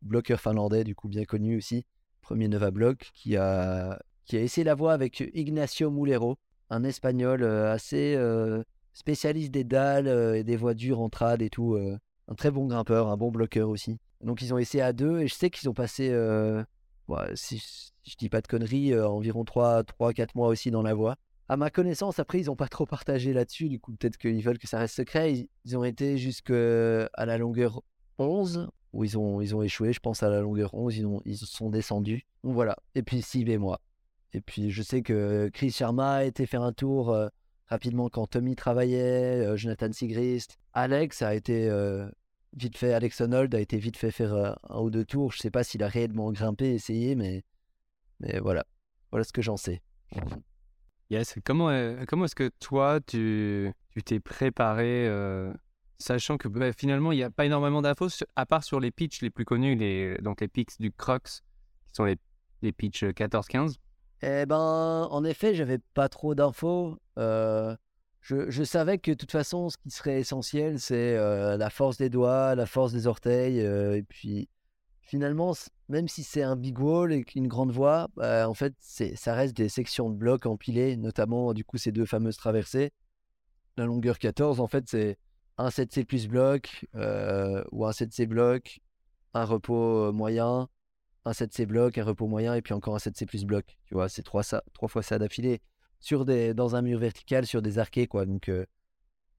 [0.05, 1.85] bloqueur finlandais, du coup bien connu aussi,
[2.21, 6.37] premier Nova Block, qui a, qui a essayé la voie avec Ignacio Mulero,
[6.69, 8.17] un espagnol assez
[8.93, 11.77] spécialiste des dalles et des voies dures en trad et tout.
[12.27, 13.97] un très bon grimpeur, un bon bloqueur aussi.
[14.21, 16.09] Donc ils ont essayé à deux et je sais qu'ils ont passé,
[17.35, 21.17] si, je dis pas de conneries, environ 3-4 mois aussi dans la voie.
[21.47, 23.69] À ma connaissance, après, ils n'ont pas trop partagé là-dessus.
[23.69, 25.47] Du coup, peut-être qu'ils veulent que ça reste secret.
[25.63, 27.83] Ils, ont été jusqu'à la longueur
[28.17, 29.93] 11 où ils ont, ils ont échoué.
[29.93, 32.25] Je pense à la longueur 11, ils, ont, sont descendus.
[32.43, 32.77] Donc voilà.
[32.95, 33.79] Et puis Steve et moi.
[34.35, 37.29] Et puis je sais que Chris Sharma a été faire un tour euh,
[37.67, 40.57] rapidement quand Tommy travaillait, euh, Jonathan Sigrist.
[40.73, 42.05] Alex a été euh,
[42.51, 45.31] vite fait, Alex Honnold a été vite fait faire un ou deux tours.
[45.31, 47.45] Je sais pas s'il a réellement grimpé, essayé, mais,
[48.19, 48.65] mais voilà.
[49.09, 49.81] Voilà ce que j'en sais.
[51.09, 51.35] Yes.
[51.45, 51.69] Comment,
[52.05, 53.71] comment est-ce que toi, tu
[54.03, 55.07] t'es préparé
[55.97, 59.21] Sachant que bah, finalement, il n'y a pas énormément d'infos, à part sur les pitchs
[59.21, 61.41] les plus connus, les, donc les pitchs du Crocs,
[61.87, 62.17] qui sont les,
[62.61, 63.75] les pitchs 14-15.
[64.21, 66.97] Eh ben, en effet, j'avais pas trop d'infos.
[67.17, 67.75] Euh,
[68.21, 72.09] je, savais que de toute façon, ce qui serait essentiel, c'est euh, la force des
[72.09, 73.61] doigts, la force des orteils.
[73.61, 74.49] Euh, et puis,
[75.01, 75.53] finalement,
[75.89, 79.55] même si c'est un big wall et une grande voie, bah, en fait, ça reste
[79.55, 82.91] des sections de blocs empilés, notamment, du coup, ces deux fameuses traversées.
[83.77, 85.17] La longueur 14, en fait, c'est
[85.57, 88.79] un 7C plus bloc ou un 7C bloc,
[89.33, 90.69] un repos moyen,
[91.25, 93.77] un 7C bloc, un repos moyen et puis encore un 7C plus bloc.
[93.85, 95.61] Tu vois, c'est trois, trois fois ça d'affilée
[95.99, 98.07] sur des, dans un mur vertical sur des arquets.
[98.07, 98.25] Quoi.
[98.25, 98.65] Donc, euh,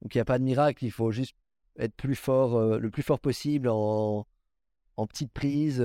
[0.02, 1.36] il n'y a pas de miracle, il faut juste
[1.78, 4.26] être plus fort, le plus fort possible en,
[4.96, 5.82] en petite prise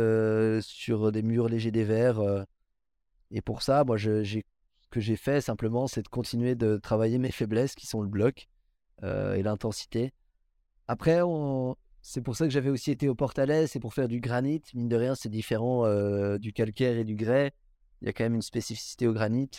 [0.61, 2.45] sur des murs légers des verres.
[3.31, 4.41] et pour ça, moi, je, ce
[4.89, 8.49] que j'ai fait simplement, c'est de continuer de travailler mes faiblesses qui sont le bloc
[9.03, 10.13] et l'intensité.
[10.87, 11.21] Après,
[12.01, 14.61] c'est pour ça que j'avais aussi été au Portalais, c'est pour faire du granit.
[14.73, 15.85] Mine de rien, c'est différent
[16.37, 17.53] du calcaire et du grès.
[18.01, 19.49] Il y a quand même une spécificité au granit.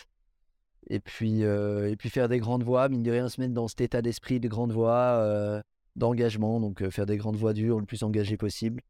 [0.89, 3.81] Et puis, et puis faire des grandes voies, mine de rien, se mettre dans cet
[3.81, 5.61] état d'esprit de grande voie, euh,
[5.95, 8.81] d'engagement, donc faire des grandes voies dures le plus engagé possible.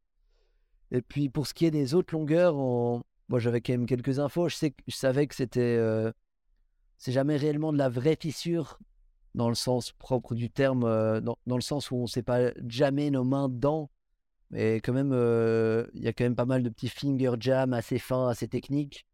[0.92, 4.50] Et puis pour ce qui est des autres longueurs, moi j'avais quand même quelques infos.
[4.50, 5.80] Je, sais, je savais que c'était.
[6.98, 8.80] c'est jamais réellement de la vraie fissure
[9.36, 12.24] dans le sens propre du terme, euh, dans, dans, le sens où on ne sait
[12.24, 13.90] pas jamais nos mains dedans.
[14.52, 17.74] Mais quand même, euh, il y a quand même pas mal de petits finger jam
[17.74, 19.08] assez fins, assez techniques.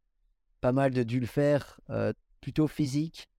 [0.60, 3.30] Pas mal de dulfer euh, plutôt physique.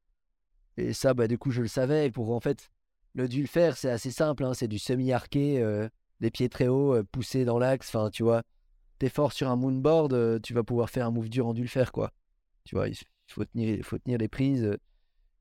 [0.78, 2.10] Et ça, bah, du coup, je le savais.
[2.10, 2.70] Pour en fait,
[3.14, 4.44] le dulfer, c'est assez simple.
[4.44, 5.88] Hein, c'est du semi-arqué,
[6.20, 7.88] des pieds très hauts, poussés dans l'axe.
[7.88, 8.42] Enfin, tu vois,
[8.98, 12.12] t'es fort sur un moonboard, tu vas pouvoir faire un move dur en dulfer, quoi.
[12.64, 14.78] Tu vois, il faut tenir, faut tenir les prises.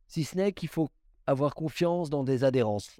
[0.07, 0.89] Si ce n'est qu'il faut
[1.29, 2.99] avoir confiance dans des adhérences.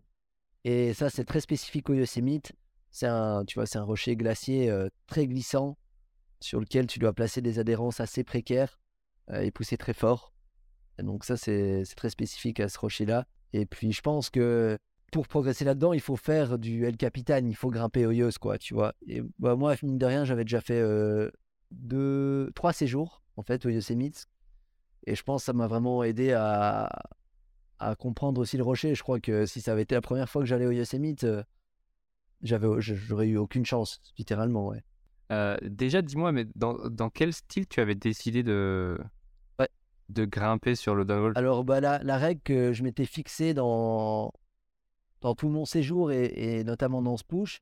[0.63, 2.53] Et ça, c'est très spécifique au Yosemite.
[2.91, 4.71] C'est un, tu vois, c'est un rocher glacier
[5.07, 5.77] très glissant
[6.39, 8.79] sur lequel tu dois placer des adhérences assez précaires
[9.33, 10.33] et pousser très fort.
[10.97, 13.25] Donc ça, c'est très spécifique à ce rocher-là.
[13.53, 14.77] Et puis, je pense que
[15.11, 18.73] pour progresser là-dedans, il faut faire du El Capitan, il faut grimper Hoyos, quoi, tu
[18.73, 18.93] vois.
[19.07, 20.83] Et bah, moi, mine de rien, j'avais déjà fait
[21.71, 24.27] deux, trois séjours, en fait, au Yosemite.
[25.05, 26.89] Et je pense que ça m'a vraiment aidé à,
[27.79, 28.95] à comprendre aussi le rocher.
[28.95, 31.25] Je crois que si ça avait été la première fois que j'allais au Yosemite,
[32.41, 34.83] j'avais, j'aurais eu aucune chance, littéralement, ouais.
[35.31, 38.97] Euh, déjà, dis-moi, mais dans, dans, quel style tu avais décidé de,
[40.09, 44.31] de grimper sur le downwall Alors, bah, la, la, règle que je m'étais fixée dans,
[45.21, 47.61] dans tout mon séjour et, notamment dans ce push,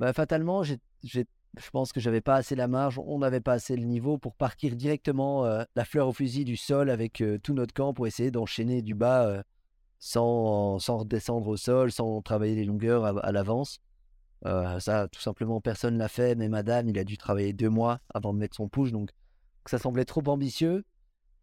[0.00, 3.76] bah, fatalement, j'ai, je pense que j'avais pas assez la marge, on n'avait pas assez
[3.76, 7.52] le niveau pour partir directement euh, la fleur au fusil du sol avec euh, tout
[7.52, 9.44] notre camp pour essayer d'enchaîner du bas
[10.04, 13.78] sans, sans redescendre au sol, sans travailler les longueurs à l'avance.
[14.44, 18.00] Euh, ça, tout simplement, personne l'a fait, mais madame, il a dû travailler deux mois
[18.12, 19.10] avant de mettre son push, donc
[19.66, 20.84] ça semblait trop ambitieux.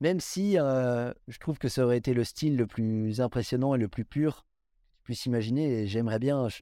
[0.02, 3.78] Même si euh, je trouve que ça aurait été le style le plus impressionnant et
[3.78, 6.60] le plus pur que tu puisses imaginer, et j'aimerais bien, je,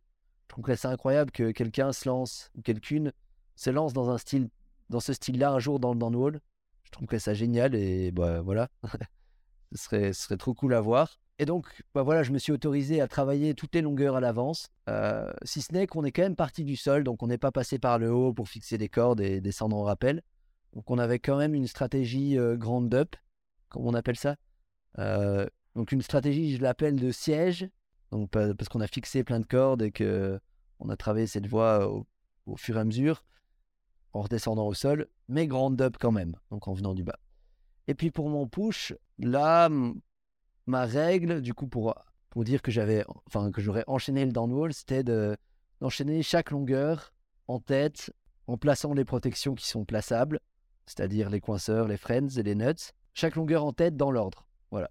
[0.47, 3.11] trouverais ça incroyable que quelqu'un se lance, ou quelqu'une
[3.55, 4.49] se lance dans un style,
[4.91, 6.41] dans ce style-là un jour dans le downwall.
[6.83, 8.69] Je trouverais ça génial, et bah, voilà,
[9.71, 11.17] ce, serait, ce serait trop cool à voir.
[11.39, 14.69] Et donc, bah voilà, je me suis autorisé à travailler toutes les longueurs à l'avance,
[14.89, 17.51] euh, si ce n'est qu'on est quand même parti du sol, donc on n'est pas
[17.51, 20.23] passé par le haut pour fixer des cordes et descendre en rappel.
[20.73, 23.15] Donc on avait quand même une stratégie euh, grand up,
[23.69, 24.35] comme on appelle ça.
[24.97, 25.45] Euh,
[25.75, 27.69] donc une stratégie, je l'appelle de siège,
[28.11, 30.39] donc parce qu'on a fixé plein de cordes et que
[30.79, 32.07] on a travaillé cette voie au,
[32.47, 33.23] au, fur et à mesure,
[34.13, 37.19] en redescendant au sol, mais grand up quand même, donc en venant du bas.
[37.87, 39.69] Et puis pour mon push, là,
[40.67, 41.95] ma règle, du coup, pour,
[42.35, 47.13] dire que j'avais, enfin, que j'aurais enchaîné le downwall, c'était d'enchaîner chaque longueur
[47.47, 48.11] en tête
[48.45, 50.39] en plaçant les protections qui sont plaçables,
[50.85, 52.93] c'est-à-dire les coinceurs, les friends et les nuts.
[53.13, 54.47] Chaque longueur en tête dans l'ordre.
[54.69, 54.89] Voilà.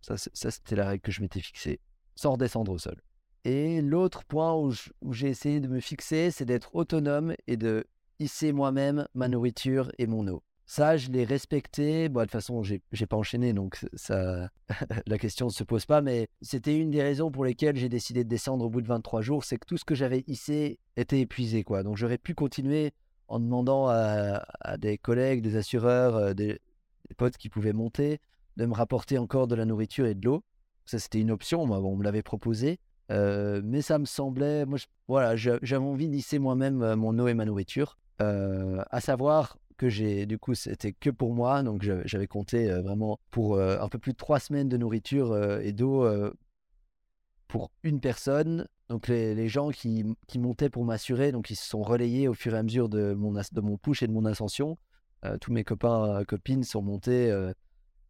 [0.00, 1.80] Ça c'était la règle que je m'étais fixée,
[2.16, 2.96] sans redescendre au sol.
[3.44, 4.72] Et l'autre point où
[5.12, 7.84] j'ai essayé de me fixer, c'est d'être autonome et de
[8.18, 10.42] hisser moi-même ma nourriture et mon eau.
[10.74, 12.08] Ça, je l'ai respecté.
[12.08, 14.48] Bon, de toute façon, j'ai, n'ai pas enchaîné, donc ça,
[15.06, 16.00] la question ne se pose pas.
[16.00, 19.20] Mais c'était une des raisons pour lesquelles j'ai décidé de descendre au bout de 23
[19.20, 21.82] jours, c'est que tout ce que j'avais hissé était épuisé, quoi.
[21.82, 22.94] Donc j'aurais pu continuer
[23.28, 24.46] en demandant à,
[24.78, 26.58] des collègues, des assureurs, euh, des,
[27.18, 28.18] potes qui pouvaient monter,
[28.56, 30.42] de me rapporter encore de la nourriture et de l'eau.
[30.86, 31.66] Ça, c'était une option.
[31.66, 32.80] Moi, on me l'avait proposé.
[33.10, 34.64] Euh, mais ça me semblait,
[35.06, 37.98] voilà, j'avais envie d'hisser moi-même euh, mon eau et ma nourriture.
[38.20, 41.64] à savoir que j'ai, du coup, c'était que pour moi.
[41.64, 45.32] Donc, j'avais compté euh, vraiment pour euh, un peu plus de trois semaines de nourriture
[45.32, 46.06] euh, et d'eau
[47.48, 48.68] pour une personne.
[48.88, 52.54] Donc, les, gens qui, qui, montaient pour m'assurer, donc ils se sont relayés au fur
[52.54, 54.78] et à mesure de mon, de mon push et de mon ascension.
[55.40, 57.34] tous mes copains, copines sont montés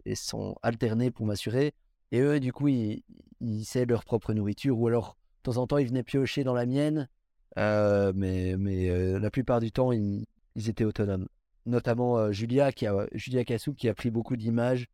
[0.05, 1.73] et sont alternés pour m'assurer.
[2.11, 3.03] Et eux, du coup, ils,
[3.41, 6.55] ils savaient leur propre nourriture ou alors, de temps en temps, ils venaient piocher dans
[6.55, 7.09] la mienne.
[7.57, 10.27] mais mais la plupart du temps, ils
[10.69, 11.29] étaient autonomes
[11.67, 14.87] notamment Julia, qui a, Julia Cassou, qui a pris beaucoup d'images.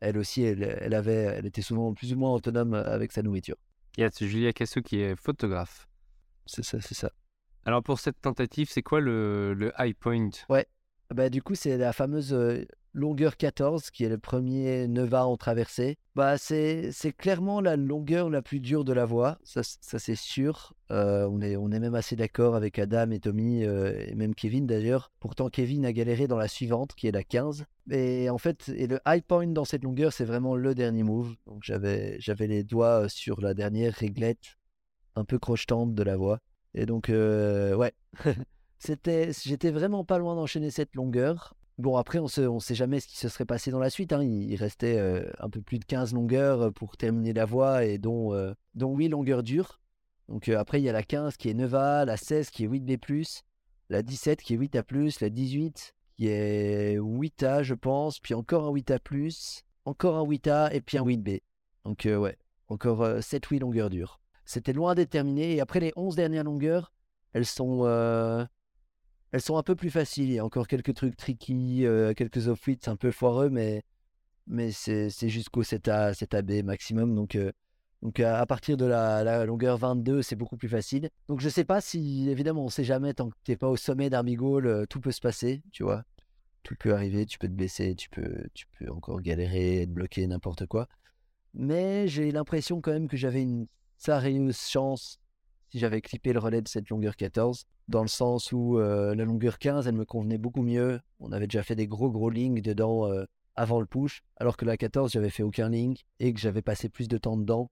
[0.00, 3.56] Elle aussi, elle, avait, elle était souvent plus ou moins autonome avec sa nourriture.
[3.96, 5.88] Il y a Julia Cassou qui est photographe.
[6.46, 7.12] C'est ça, c'est ça.
[7.64, 10.30] Alors pour cette tentative, c'est quoi le, le high point?
[10.48, 10.66] Ouais,
[11.14, 12.36] bah, du coup, c'est la fameuse
[12.92, 15.96] longueur 14 qui est le premier Neva en traversée.
[16.14, 20.74] Bah, c'est, c'est clairement la longueur la plus dure de la voie, ça, c'est sûr.
[20.90, 25.12] on, est, on est même assez d'accord avec Adam et Tommy, et même Kevin d'ailleurs.
[25.20, 27.64] Pourtant, Kevin a galéré dans la suivante qui est la 15.
[27.90, 31.34] Et en fait, et le high point dans cette longueur, c'est vraiment le dernier move.
[31.46, 34.58] Donc j'avais, j'avais les doigts sur la dernière réglette
[35.16, 36.38] un peu crochetante de la voie.
[36.74, 37.92] Et donc, ouais.
[38.80, 41.54] C'était, j'étais vraiment pas loin d'enchaîner cette longueur.
[41.76, 44.14] Bon, après, on ne on sait jamais ce qui se serait passé dans la suite.
[44.14, 44.22] Hein.
[44.22, 47.98] Il, restait euh, un peu plus de 15 longueurs euh, pour terminer la voie, et
[47.98, 49.80] dont, euh, dont 8 longueurs dures.
[50.28, 53.42] Donc après, il y a la 15 qui est 9A, la 16 qui est 8B+,
[53.90, 58.72] la 17 qui est 8A+, la 18 qui est 8A, je pense, puis encore un
[58.72, 61.42] 8A+, encore un 8A, et puis un 8B.
[61.84, 62.38] Donc ouais,
[62.68, 64.20] encore 7-8 longueurs dures.
[64.44, 66.92] C'était loin d'être terminé, et après les 11 dernières longueurs,
[67.32, 67.84] elles sont
[69.32, 70.28] elles sont un peu plus faciles.
[70.28, 73.82] Il y a encore quelques trucs tricky, euh, quelques off c'est un peu foireux, mais,
[74.46, 77.14] mais c'est jusqu'au 7A, 7AB maximum.
[77.14, 77.52] Donc, euh,
[78.02, 81.10] donc à, partir de la, longueur 22, c'est beaucoup plus facile.
[81.28, 83.76] Donc je sais pas si, évidemment, on sait jamais, tant que tu n'es pas au
[83.76, 86.04] sommet d'Armigol, euh, tout peut se passer, tu vois.
[86.62, 90.26] Tout peut arriver, tu peux te blesser, tu peux, tu peux encore galérer, être bloqué,
[90.26, 90.88] n'importe quoi.
[91.54, 93.66] Mais j'ai l'impression quand même que j'avais une
[93.96, 95.19] sérieuse chance
[95.70, 99.24] si j'avais clippé le relais de cette longueur 14, dans le sens où euh, la
[99.24, 101.00] longueur 15, elle me convenait beaucoup mieux.
[101.20, 104.64] On avait déjà fait des gros gros lignes dedans euh, avant le push, alors que
[104.64, 107.70] la 14, j'avais fait aucun link et que j'avais passé plus de temps dedans.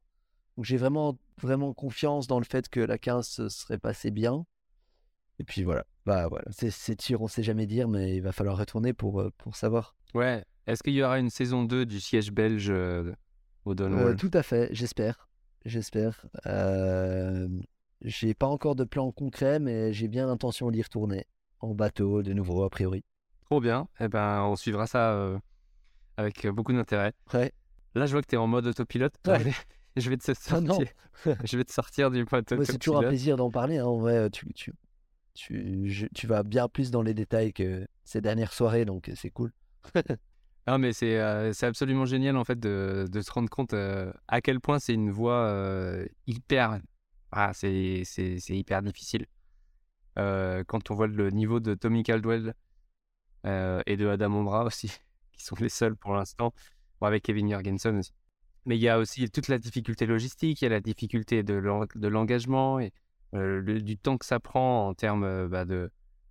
[0.57, 4.45] Donc j'ai vraiment vraiment confiance dans le fait que la 15 serait passée bien.
[5.41, 8.57] Et puis voilà, bah voilà, c'est tir, on sait jamais dire, mais il va falloir
[8.57, 9.95] retourner pour, euh, pour savoir.
[10.15, 10.45] Ouais.
[10.67, 12.73] Est-ce qu'il y aura une saison 2 du siège belge
[13.65, 15.29] au Donwall Tout à fait, j'espère.
[15.65, 16.27] J'espère.
[16.47, 17.49] Euh,
[18.03, 21.27] j'ai pas encore de plan concret, mais j'ai bien l'intention d'y retourner
[21.61, 23.05] en bateau de nouveau, a priori.
[23.43, 23.89] Trop bien.
[24.01, 25.39] Eh ben, on suivra ça
[26.17, 27.13] avec beaucoup d'intérêt.
[27.33, 27.53] Ouais.
[27.95, 29.15] Là, je vois que tu es en mode autopilote.
[29.97, 30.87] je vais te Ah sortir.
[31.45, 33.09] je vais te sortir du mode Ouais, c'est toujours un autopilote.
[33.09, 33.79] plaisir d'en parler.
[33.79, 33.87] hein.
[33.87, 34.73] En vrai, tu, tu,
[35.35, 39.13] tu, je- tu vas bien plus dans les détails que ces dernières soirées, donc euh,
[39.17, 39.53] c'est cool.
[40.67, 44.13] Non, mais c'est euh, c'est absolument génial en fait de, de se rendre compte euh,
[44.29, 46.79] à quel point c'est une voie euh, hyper.
[47.33, 48.03] Ah, c'est
[48.49, 49.27] hyper difficile.
[50.19, 52.55] Euh, quand on voit le niveau de Tommy Caldwell
[53.47, 54.89] euh, et de Adam Ombra aussi,
[55.33, 56.53] qui sont les seuls pour l'instant,
[57.01, 58.13] bon, avec Kevin Jorgensen aussi.
[58.65, 61.55] Mais il y a aussi toute la difficulté logistique, il y a la difficulté de
[61.55, 62.93] l'en- de l'engagement et
[63.35, 65.91] euh, du temps que ça prend en termes bah, de,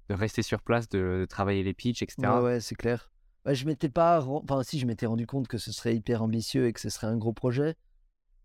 [0.09, 2.41] de rester sur place, de, travailler les pitchs, etc.
[2.41, 3.09] Ouais, ouais, c'est clair.
[3.45, 4.21] Bah, je m'étais pas.
[4.21, 7.07] Enfin, si, je m'étais rendu compte que ce serait hyper ambitieux et que ce serait
[7.07, 7.75] un gros projet.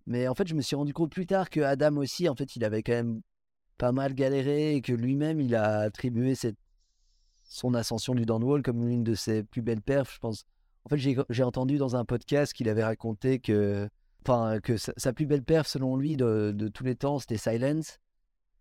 [0.06, 2.56] Mais en fait, je me suis rendu compte plus tard que Adam aussi, en fait,
[2.56, 3.20] il avait quand même
[3.78, 6.56] pas mal galéré et que lui-même, il a attribué cette...
[7.44, 10.44] son ascension du downwall comme l'une de ses plus belles perfs, je pense.
[10.84, 13.88] En fait, j'ai entendu dans un podcast qu'il avait raconté que,
[14.24, 17.98] enfin, que sa, plus belle perf, selon lui, de, de tous les temps, c'était Silence.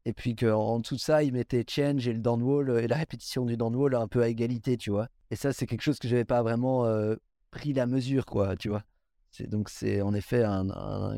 [0.06, 3.46] Et puis qu'en dessous de ça, il mettait Change et le downwall et la répétition
[3.46, 5.08] du downwall un peu à égalité, tu vois.
[5.30, 7.16] Et ça, c'est quelque chose que j'avais pas vraiment euh,
[7.52, 8.84] pris la mesure, quoi, tu vois.
[9.32, 10.44] C'est- Donc c'est en effet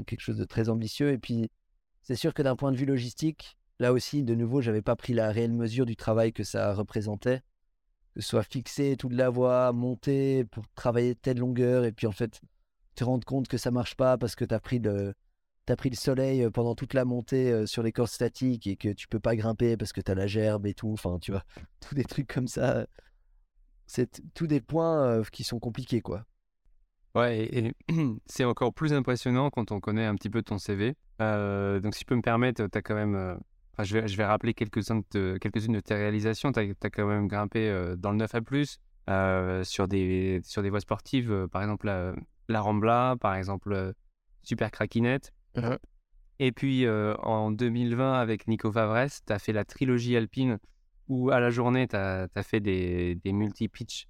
[0.07, 1.11] quelque chose de très ambitieux.
[1.11, 1.49] Et puis,
[2.01, 5.13] c'est sûr que d'un point de vue logistique, là aussi, de nouveau, j'avais pas pris
[5.13, 7.41] la réelle mesure du travail que ça représentait.
[8.15, 12.11] Que ce soit fixer toute la voie, monter pour travailler telle longueur, et puis en
[12.11, 12.41] fait,
[12.95, 15.13] te rendre compte que ça marche pas parce que tu pris le.
[15.65, 18.75] T'as pris le soleil euh, pendant toute la montée euh, sur les cordes statiques et
[18.75, 20.91] que tu peux pas grimper parce que tu as la gerbe et tout.
[20.91, 21.43] Enfin, tu vois,
[21.79, 22.85] tous des trucs comme ça.
[23.87, 26.25] C'est t- tous des points euh, qui sont compliqués, quoi.
[27.15, 27.73] Ouais, et, et
[28.25, 30.95] c'est encore plus impressionnant quand on connaît un petit peu ton CV.
[31.21, 33.15] Euh, donc, si je peux me permettre, tu as quand même.
[33.15, 33.35] euh,
[33.73, 36.51] enfin, je, vais, je vais rappeler quelques-unes de, tes réalisations.
[36.51, 38.39] Tu as, quand même grimpé euh, dans le 9 A,
[39.09, 42.15] euh, sur, des, sur des voies sportives, par exemple la,
[42.47, 43.93] la Rambla, par exemple
[44.41, 45.33] Super Craquinette.
[45.55, 45.77] Mhm.
[46.39, 50.57] Et puis en 2020, avec Nico Favres, tu as fait la trilogie alpine
[51.09, 54.07] où à la journée, tu as, fait des, des multi-pitch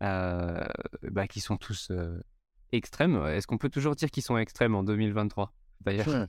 [0.00, 1.90] bah, qui sont tous
[2.76, 3.16] extrêmes.
[3.26, 6.28] Est-ce qu'on peut toujours dire qu'ils sont extrêmes en 2023 D'ailleurs?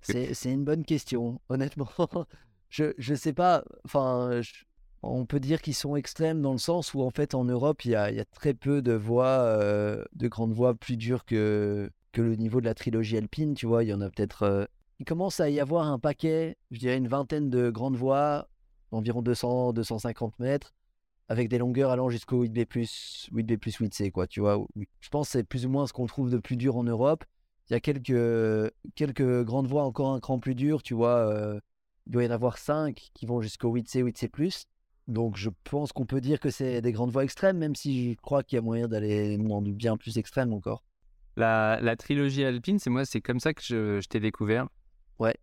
[0.00, 1.88] C'est c'est une bonne question, honnêtement.
[2.68, 3.64] je je sais pas.
[3.84, 4.64] Enfin, je-
[5.02, 7.90] on peut dire qu'ils sont extrêmes dans le sens où en fait en Europe il
[7.90, 11.24] y a, il y a très peu de voies, euh, de grandes voies plus dures
[11.24, 13.54] que que le niveau de la trilogie alpine.
[13.54, 14.42] Tu vois, il y en a peut-être.
[14.44, 14.64] euh,
[15.00, 18.48] il commence à y avoir un paquet, je dirais une vingtaine de grandes voies,
[18.92, 20.72] environ 200, 250 mètres,
[21.28, 22.66] avec des longueurs allant jusqu'au 8B+,
[23.32, 24.64] 8B+, 8C, quoi, tu vois.
[25.00, 27.24] Je pense que c'est plus ou moins ce qu'on trouve de plus dur en Europe.
[27.70, 31.16] Il y a quelques, quelques grandes voies encore un cran plus dur, tu vois.
[31.16, 31.58] euh,
[32.06, 34.66] il doit y en avoir 5 qui vont jusqu'au 8C, 8C+.
[35.08, 38.16] Donc je pense qu'on peut dire que c'est des grandes voies extrêmes, même si je
[38.20, 40.84] crois qu'il y a moyen d'aller dans du bien plus extrême encore.
[41.36, 44.68] la, la trilogie alpine, c'est moi, c'est comme ça que je, je t'ai découvert.
[45.18, 45.34] Ouais.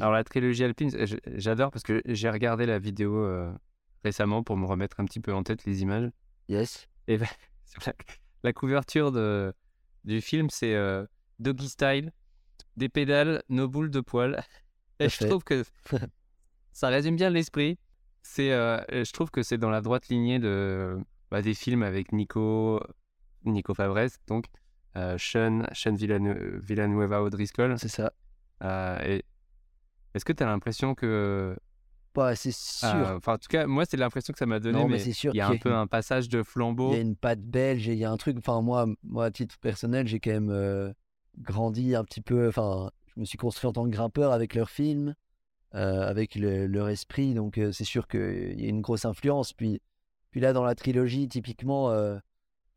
[0.00, 0.90] Alors la trilogie alpine,
[1.34, 3.52] j'adore parce que j'ai regardé la vidéo euh,
[4.06, 6.08] récemment pour me remettre un petit peu en tête les images.
[6.48, 6.88] Yes.
[7.08, 7.26] Et ben,
[7.86, 7.92] la,
[8.44, 9.52] la couverture de,
[10.04, 11.04] du film, c'est euh,
[11.40, 12.12] Doggy Style,
[12.76, 14.40] des pédales, nos boules de poils.
[15.00, 15.64] Et je trouve que
[16.72, 17.78] ça résume bien l'esprit.
[18.22, 20.96] C'est, euh, je trouve que c'est dans la droite lignée de,
[21.30, 22.80] bah, des films avec Nico,
[23.44, 24.46] Nico Fabres, donc
[24.96, 27.78] euh, Sean, Sean Villanueva O'Driscoll.
[27.78, 28.12] C'est ça.
[29.04, 29.24] Et
[30.14, 31.56] Est-ce que tu as l'impression que.
[32.16, 32.88] Bah, c'est sûr.
[32.88, 34.98] euh, Enfin, en tout cas, moi, c'est l'impression que ça m'a donné, non, mais, mais
[34.98, 36.90] c'est sûr il y a un peu un passage de flambeau.
[36.92, 38.36] Il y a une patte belge et il y a un truc.
[38.38, 40.92] Enfin, moi, moi à titre personnel, j'ai quand même euh,
[41.38, 42.48] grandi un petit peu.
[42.48, 45.14] Enfin, je me suis construit en tant que grimpeur avec leurs films,
[45.74, 47.34] euh, avec le- leur esprit.
[47.34, 49.52] Donc, euh, c'est sûr qu'il y a une grosse influence.
[49.52, 49.80] Puis,
[50.30, 51.94] puis là, dans la trilogie, typiquement,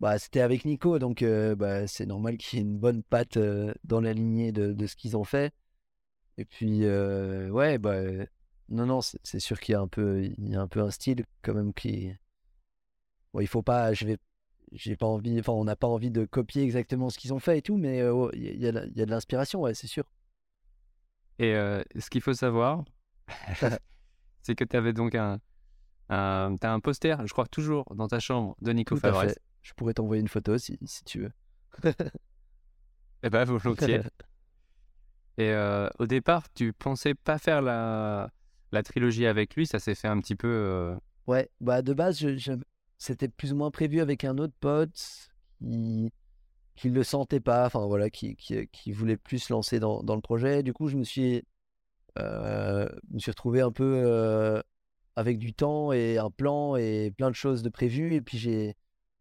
[0.02, 1.00] bah, c'était avec Nico.
[1.00, 1.24] Donc,
[1.58, 3.38] bah, c'est normal qu'il y ait une bonne patte
[3.86, 5.54] dans la lignée de, de ce qu'ils ont fait.
[6.38, 8.02] Et puis, ouais, bah,
[8.70, 10.92] non, non, c'est sûr qu'il y a un peu, il y a un peu un
[10.92, 12.14] style quand même qui.
[13.34, 14.18] Bon, il faut pas, je vais,
[14.72, 17.60] j'ai pas envie, enfin, on n'a pas envie de copier exactement ce qu'ils ont fait
[17.60, 18.52] et tout, mais euh, oh, il y, a-
[18.86, 20.04] il y y a de l'inspiration, ouais, c'est sûr.
[21.38, 22.84] Et euh, ce qu'il faut savoir,
[24.42, 25.40] c'est que tu avais donc un,
[26.10, 29.40] un, t'as un poster, je crois toujours, dans ta chambre de Nico fait.
[29.62, 31.32] Je pourrais t'envoyer une photo si, si tu veux.
[33.24, 34.02] Eh ben, volontiers.
[35.38, 38.32] Et euh, au départ, tu pensais pas faire la,
[38.72, 40.48] la trilogie avec lui, ça s'est fait un petit peu.
[40.48, 40.96] euh,
[41.28, 42.26] Ouais, bah de base,
[42.98, 46.12] c'était plus ou moins prévu avec un autre pote qui
[46.76, 50.16] qui le sentait pas, enfin voilà, qui, qui, qui voulait plus se lancer dans, dans
[50.16, 50.64] le projet.
[50.64, 51.44] Du coup, je me suis,
[52.18, 54.62] euh, me suis retrouvé un peu euh,
[55.18, 58.14] avec du temps et un plan et plein de choses de prévues.
[58.16, 58.76] Et puis j'ai,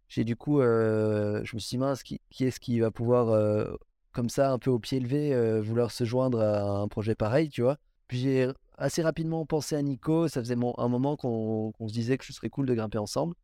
[0.07, 3.31] j'ai du coup, euh, je me suis dit, mince, qui, qui est-ce qui va pouvoir,
[3.31, 3.75] euh,
[4.13, 7.49] comme ça, un peu au pied levé, euh, vouloir se joindre à un projet pareil,
[7.49, 7.77] tu vois.
[8.07, 8.49] Puis j'ai
[8.79, 10.29] assez rapidement pensé à Nico.
[10.29, 13.35] Ça faisait un moment qu'on qu'on se disait que ce serait cool de grimper ensemble.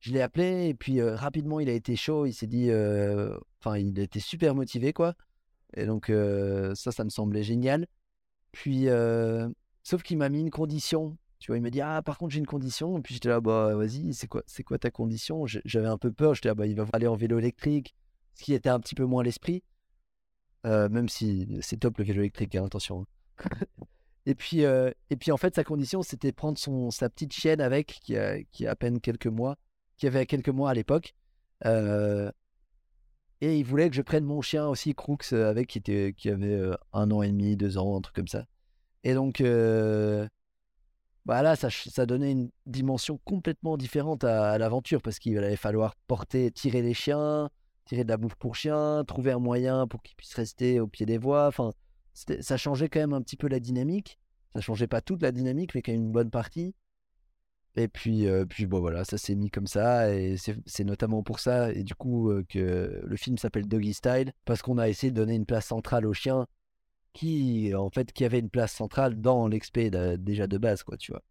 [0.00, 2.26] Je l'ai appelé et puis euh, rapidement il a été chaud.
[2.26, 5.14] Il s'est dit, euh, enfin il était super motivé quoi.
[5.74, 7.86] Et donc euh, ça, ça me semblait génial.
[8.52, 8.86] Puis
[9.82, 11.16] sauf qu'il m'a mis une condition.
[11.38, 12.98] Tu vois, il m'a dit ah par contre j'ai une condition.
[12.98, 15.46] Et puis j'étais là bah vas-y c'est quoi quoi ta condition?
[15.46, 16.34] J'avais un peu peur.
[16.34, 17.94] J'étais là bah il va aller en vélo électrique,
[18.34, 19.62] ce qui était un petit peu moins l'esprit.
[20.64, 23.06] Même si c'est top le vélo électrique, hein, attention.
[24.26, 27.60] Et puis, euh, et puis en fait, sa condition, c'était prendre son, sa petite chienne
[27.60, 29.56] avec, qui a, qui a à peine quelques mois,
[29.96, 31.14] qui avait quelques mois à l'époque.
[31.64, 32.30] Euh,
[33.40, 36.28] et il voulait que je prenne mon chien aussi, Crooks, euh, avec, qui, était, qui
[36.28, 36.60] avait
[36.92, 38.46] un an et demi, deux ans, un truc comme ça.
[39.04, 40.26] Et donc, euh,
[41.24, 45.94] bah ça, ça donnait une dimension complètement différente à, à l'aventure, parce qu'il allait falloir
[46.08, 47.48] porter, tirer les chiens,
[47.84, 51.06] tirer de la bouffe pour chien, trouver un moyen pour qu'ils puissent rester au pied
[51.06, 51.46] des voies.
[51.46, 51.72] Enfin,
[52.40, 54.18] ça changeait quand même un petit peu la dynamique.
[54.54, 56.74] Ça changeait pas toute la dynamique, mais quand même une bonne partie.
[57.76, 60.12] Et puis, euh, puis bon, voilà, ça s'est mis comme ça.
[60.14, 64.32] Et c'est notamment pour ça, et du coup, euh, que le film s'appelle Doggy Style,
[64.46, 66.46] parce qu'on a essayé de donner une place centrale aux chiens,
[67.12, 71.12] qui, en fait, qui avait une place centrale dans l'expé déjà de base, quoi, tu
[71.12, 71.22] vois.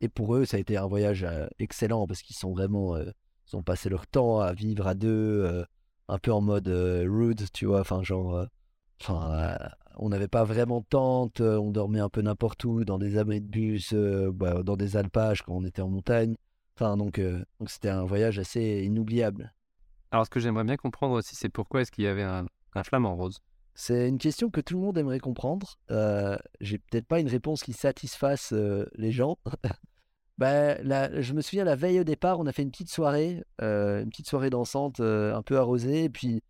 [0.00, 2.96] Et pour eux, ça a été un voyage euh, excellent, parce qu'ils sont vraiment.
[2.96, 5.64] ils ont passé leur temps à vivre à deux,
[6.08, 8.46] un peu en mode rude, tu vois, enfin, genre.
[9.00, 9.58] Enfin,
[9.96, 13.16] on n'avait pas vraiment de tente, euh, on dormait un peu n'importe où, dans des
[13.18, 16.34] abris de bus, euh, bah, dans des alpages quand on était en montagne.
[16.76, 19.52] Enfin, donc, euh, donc c'était un voyage assez inoubliable.
[20.10, 22.82] Alors, ce que j'aimerais bien comprendre aussi, c'est pourquoi est-ce qu'il y avait un, un
[22.82, 23.38] flamant rose?
[23.74, 25.74] C'est une question que tout le monde aimerait comprendre.
[25.90, 28.52] Euh, J'ai peut-être pas une réponse qui satisfasse
[28.96, 29.38] les gens.
[30.36, 33.44] Bah, la- je me souviens, la veille au départ, on a fait une petite soirée,
[33.60, 36.02] une petite soirée dansante, un peu arrosée.
[36.04, 36.42] Et puis,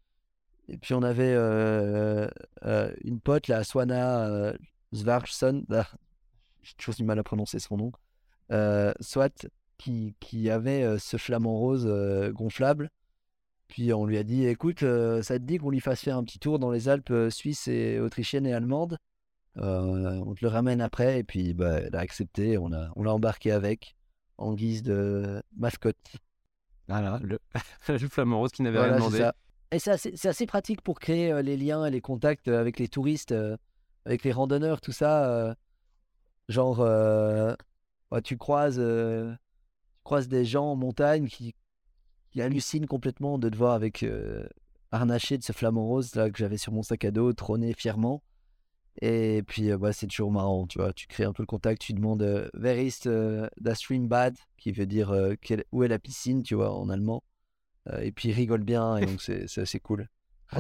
[0.69, 2.29] et puis on avait euh,
[2.65, 4.53] euh, une pote, la Swana euh,
[4.93, 5.87] Svarsson, ah,
[6.63, 7.93] j'ai toujours du mal à prononcer son nom,
[8.53, 9.47] euh, soit,
[9.77, 11.87] qui, qui avait ce flamant rose
[12.33, 12.91] gonflable.
[13.69, 16.39] Puis on lui a dit, écoute, ça te dit qu'on lui fasse faire un petit
[16.39, 18.99] tour dans les Alpes suisses et autrichiennes et allemandes?
[19.57, 21.19] On te le ramène après.
[21.19, 23.97] Et puis bah, elle a accepté, on l'a on l'a embarqué avec
[24.39, 26.17] en guise de mascotte.
[26.89, 27.39] Voilà, le,
[27.89, 29.31] le flamant rose qui n'avait Voilà, rien demandé.
[29.71, 32.89] Et c'est assez, pratique pour créer euh, les liens et les contacts euh, avec les
[32.89, 33.57] touristes, euh,
[34.05, 35.57] avec les randonneurs, tout ça.
[36.49, 36.81] genre,
[38.11, 41.55] ouais, tu croises, tu croises des gens en montagne qui,
[42.39, 44.05] hallucinent complètement de te voir avec
[44.93, 48.23] harnaché de ce flamant rose là que j'avais sur mon sac à dos, trôné fièrement.
[49.01, 50.93] Et puis, bah, c'est toujours marrant, tu vois.
[50.93, 54.37] Tu crées un peu le contact, tu demandes euh, Where is the, stream bad?
[54.57, 55.13] qui veut dire
[55.73, 57.23] où est la piscine, tu vois, en allemand.
[57.91, 60.09] Euh, et puis, il rigole bien, et donc c'est assez cool.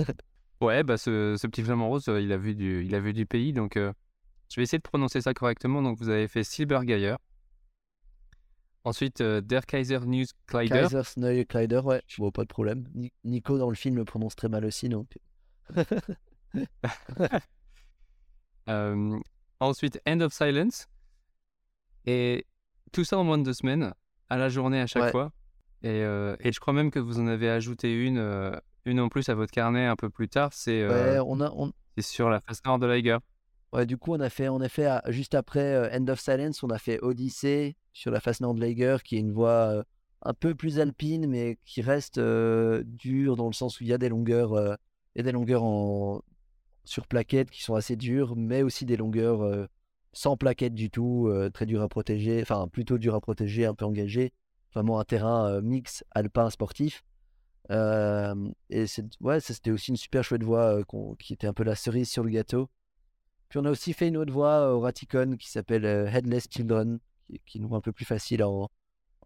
[0.60, 3.12] Ouais, bah ce, ce petit flamant rose, euh, il a vu du, il a vu
[3.12, 3.92] du pays, donc euh,
[4.50, 5.82] je vais essayer de prononcer ça correctement.
[5.82, 7.16] Donc vous avez fait Silbergeier.
[8.84, 10.82] Ensuite, euh, Der Kaiser News Kleider.
[10.82, 12.84] Kaisersneue Kleider, ouais, bon, pas de problème.
[12.94, 15.18] Ni- Nico, dans le film, le prononce très mal aussi, donc.
[18.68, 19.18] Euh,
[19.60, 20.86] ensuite, End of Silence.
[22.06, 22.46] Et
[22.92, 23.92] tout ça en moins de deux semaines,
[24.30, 25.10] à la journée à chaque Ouais.
[25.10, 25.32] fois.
[25.84, 28.56] Et, euh, et je crois même que vous en avez ajouté une, euh,
[28.86, 30.50] une en plus à votre carnet un peu plus tard.
[30.54, 33.18] C'est euh, Ouais, on a, on, sur la face nord de l'Eiger.
[33.70, 36.70] Ouais, du coup, on a fait, en effet, à- juste après End of Silence, on
[36.70, 39.84] a fait Odyssey sur la face nord de l'Eiger, qui est une voie
[40.22, 43.98] un peu plus alpine, mais qui reste dure dans le sens où il y a
[43.98, 44.78] des longueurs, a
[45.22, 46.22] des longueurs en...
[46.84, 49.68] sur plaquettes qui sont assez dures, mais aussi des longueurs
[50.14, 53.84] sans plaquettes du tout, très dures à protéger, enfin plutôt dures à protéger, un peu
[53.84, 54.32] engagées.
[54.74, 57.04] Vraiment un terrain euh, mix alpin sportif.
[57.70, 58.34] Euh,
[58.70, 61.52] et c'est, ouais, ça, c'était aussi une super chouette voie euh, qu'on- qui était un
[61.54, 62.68] peu la cerise sur le gâteau.
[63.48, 66.98] Puis on a aussi fait une autre voie au Ratikon qui s'appelle Headless Children,
[67.28, 68.68] qui, qui est un peu plus facile en,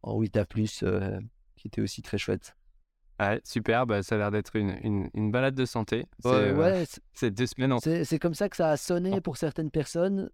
[0.02, 1.18] en 8A+, euh,
[1.56, 2.54] qui était aussi très chouette.
[3.20, 6.06] Ouais, super, bah, ça a l'air d'être une, une, une balade de santé.
[6.20, 6.84] C'est Ouais,
[7.22, 10.30] euh, deux semaines en c'est c'est comme ça que ça a sonné pour certaines personnes.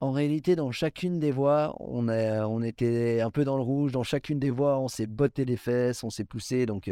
[0.00, 3.92] En réalité, dans chacune des voies, on, on était un peu dans le rouge.
[3.92, 6.66] Dans chacune des voies, on s'est botté les fesses, on s'est poussé.
[6.66, 6.88] Donc,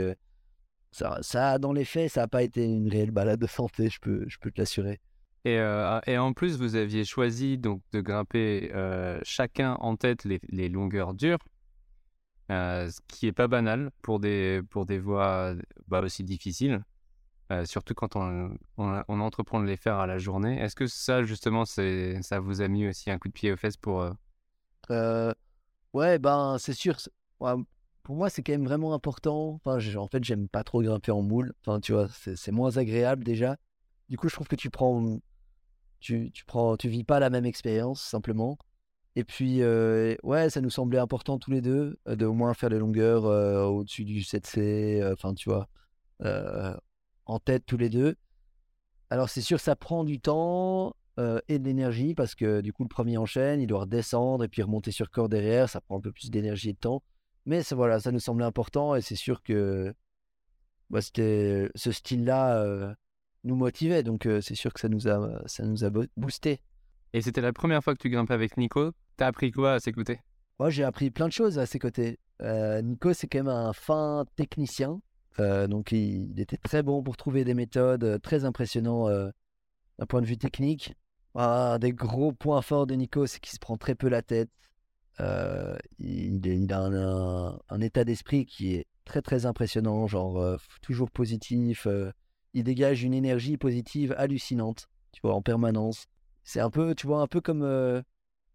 [0.97, 4.01] ça, ça, dans les faits, ça n'a pas été une réelle balade de santé, je
[4.01, 4.99] peux, te l'assurer.
[5.45, 10.25] Et, euh, et, en plus, vous aviez choisi donc de grimper euh, chacun en tête
[10.25, 11.39] les, longueurs dures,
[12.51, 15.55] euh, ce qui est pas banal pour des, pour voies
[15.87, 16.83] bah, aussi difficiles,
[17.65, 20.61] surtout quand on, on, entreprend de les faire à la journée.
[20.61, 23.77] Est-ce que ça, justement, ça vous a mis aussi un coup de pied aux fesses
[23.77, 24.09] pour...
[24.91, 26.97] ouais, ben c'est sûr.
[27.39, 29.61] pour moi, c'est quand même vraiment important.
[29.65, 31.55] Enfin, en fait, j'aime pas trop grimper en moule.
[31.61, 33.57] Enfin, tu vois, c'est moins agréable déjà.
[34.09, 35.19] Du coup, je trouve que tu prends
[36.01, 38.59] tu, tu prends, tu vis pas la même expérience simplement.
[39.17, 39.63] Et puis,
[40.23, 43.25] ouais, ça nous semblait important tous les deux de au moins faire les longueurs
[43.73, 45.69] au-dessus du 7C, enfin, tu vois,
[47.27, 48.17] en tête tous les deux.
[49.11, 50.97] Alors, c'est sûr, ça prend du temps
[51.49, 54.63] et de l'énergie parce que du coup, le premier enchaîne, il doit redescendre et puis
[54.63, 57.03] remonter sur corps derrière, ça prend un peu plus d'énergie et de temps.
[57.47, 59.95] Mais voilà, ça nous semblait important et c'est sûr que
[60.91, 62.95] bah, c'était ce style-là
[63.45, 64.03] nous motivait.
[64.03, 66.61] Donc c'est sûr que ça nous a, ça nous a boosté.
[67.13, 68.91] Et c'était la première fois que tu grimpais avec Nico.
[69.17, 70.21] T'as appris quoi à ses côtés?
[70.59, 72.19] Moi, j'ai appris plein de choses à ses côtés.
[72.83, 75.01] Nico, c'est quand même un fin technicien.
[75.39, 80.39] Donc il, était très bon pour trouver des méthodes, très impressionnant d'un point de vue
[80.39, 80.95] technique.
[81.35, 84.51] Un des gros points forts de Nico, c'est qu'il se prend très peu la tête.
[85.99, 91.87] il, il, a un, un état d'esprit qui est très très impressionnant, genre toujours positif,
[92.57, 96.07] il dégage une énergie positive hallucinante, tu vois, en permanence.
[96.43, 98.01] C'est un peu, tu vois, un peu comme euh,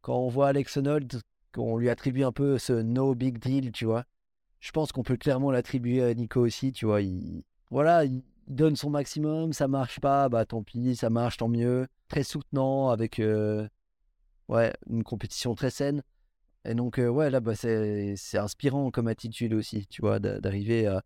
[0.02, 1.22] quand on voit Alex Honnold,
[1.54, 4.06] qu'on lui attribue un peu ce no big deal, tu vois.
[4.62, 7.02] Je pense qu'on peut clairement l'attribuer à Nico aussi, tu vois.
[7.02, 11.50] Il, voilà, il donne son maximum, ça marche pas, bah tant pis, ça marche, tant
[11.50, 11.88] mieux.
[12.08, 13.68] Très soutenant, avec euh,
[14.50, 16.04] ouais, une compétition très saine.
[16.64, 21.04] Et donc, euh, ouais, là, bah, c'est inspirant comme attitude aussi, tu vois, d'arriver à,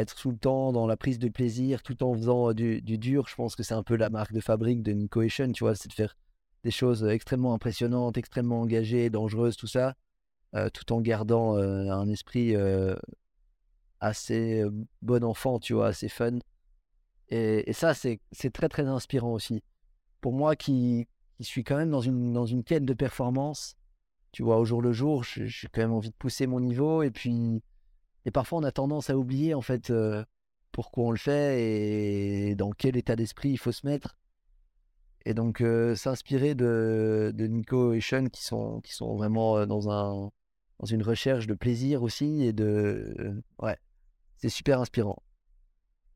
[0.00, 3.26] être tout le temps dans la prise de plaisir tout en faisant du, dur.
[3.28, 5.74] Je pense que c'est un peu la marque de fabrique de Nico Echen, tu vois,
[5.74, 6.16] c'est de faire
[6.62, 9.94] des choses extrêmement impressionnantes, extrêmement engagées, dangereuses, tout ça,
[10.72, 12.54] tout en gardant un esprit
[14.00, 14.64] assez
[15.02, 16.38] bon enfant, tu vois, assez fun.
[17.28, 18.20] Et, ça, c'est
[18.52, 19.62] très, très inspirant aussi.
[20.20, 21.08] Pour moi qui,
[21.40, 23.76] suis quand même dans une, dans une quête de performance,
[24.32, 27.10] tu vois, au jour le jour, j'ai quand même envie de pousser mon niveau et
[27.10, 27.62] puis
[28.26, 30.24] et parfois, on a tendance à oublier en fait euh,
[30.72, 34.16] pourquoi on le fait et dans quel état d'esprit il faut se mettre.
[35.26, 39.66] Et donc, euh, s'inspirer de, de, Nico et Sean qui sont, qui sont vraiment euh,
[39.66, 40.30] dans, un,
[40.80, 43.42] dans une recherche de plaisir aussi et de.
[43.60, 43.78] ouais,
[44.36, 45.22] c'est super inspirant.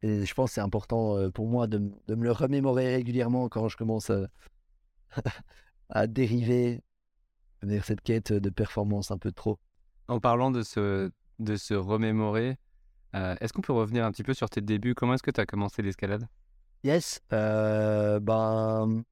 [0.02, 3.68] Et je pense que c'est important pour moi de, de, me le remémorer régulièrement quand
[3.68, 4.28] je commence à,
[5.88, 6.82] à dériver
[7.62, 9.58] vers cette quête de performance un peu trop.
[10.06, 12.56] En parlant de ce, de se remémorer.
[13.14, 14.94] Euh, est-ce qu'on peut revenir un petit peu sur tes débuts?
[14.94, 16.26] Comment est-ce que tu as commencé l'escalade?
[16.84, 19.02] Yes, euh, ben,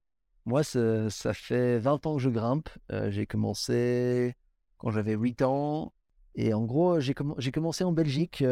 [0.45, 2.69] moi, ça, fait 20 ans que je grimpe.
[2.91, 4.35] Euh, j'ai commencé
[4.77, 5.93] quand j'avais 8 ans.
[6.35, 8.43] Et en gros, j'ai commencé en Belgique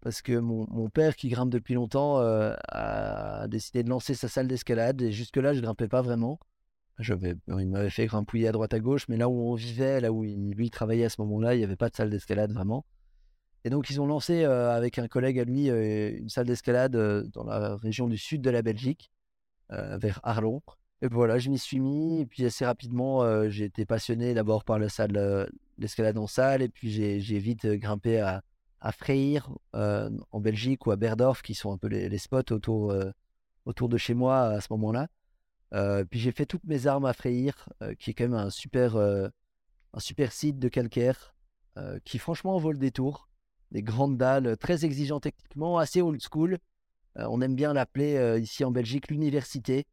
[0.00, 5.02] parce que mon, père, qui grimpe depuis longtemps, a décidé de lancer sa salle d'escalade.
[5.02, 6.38] Et jusque-là, je grimpais pas vraiment.
[6.98, 10.24] il m'avait fait grimpouiller à droite à gauche, mais là où on vivait, là où
[10.24, 12.84] il, lui travaillait à ce moment-là, il n'y avait pas de salle d'escalade vraiment.
[13.64, 16.96] Et donc, ils ont lancé euh, avec un collègue à lui euh, une salle d'escalade
[16.96, 19.10] euh, dans la région du sud de la Belgique,
[19.70, 20.60] vers Arlon.
[21.02, 22.20] Et voilà, je m'y suis mis.
[22.20, 26.62] Et puis, assez rapidement, j'ai été passionné d'abord par la salle, l'escalade en salle.
[26.62, 28.42] Et puis, j'ai vite grimpé à,
[28.80, 32.94] à Freyr, en Belgique, ou à Berdorf, qui sont un peu les, spots autour,
[33.66, 35.08] autour de chez moi à ce moment-là.
[36.08, 40.00] puis, j'ai fait toutes mes armes à Freyr, qui est quand même un super, un
[40.00, 41.34] super site de calcaire,
[42.04, 43.28] qui franchement vaut le détour
[43.72, 46.58] des grandes dalles très exigeantes techniquement, assez old school.
[47.18, 49.86] Euh, on aime bien l'appeler euh, ici en Belgique l'université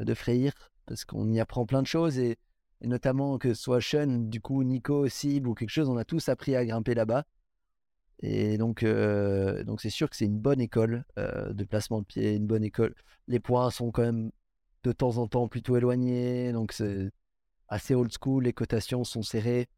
[0.00, 0.52] de Freyr
[0.86, 2.38] parce qu'on y apprend plein de choses et,
[2.82, 6.54] notamment que soit Sean, du coup Nico, Sib ou quelque chose, on a tous appris
[6.56, 7.24] à grimper là-bas.
[8.20, 12.34] Et donc, euh, donc c'est sûr que c'est une bonne école de placement de pied,
[12.34, 12.94] une bonne école.
[13.26, 14.30] Les points sont quand même
[14.84, 17.10] de temps en temps plutôt éloignés, donc c'est
[17.68, 19.68] assez old school, les cotations sont serrées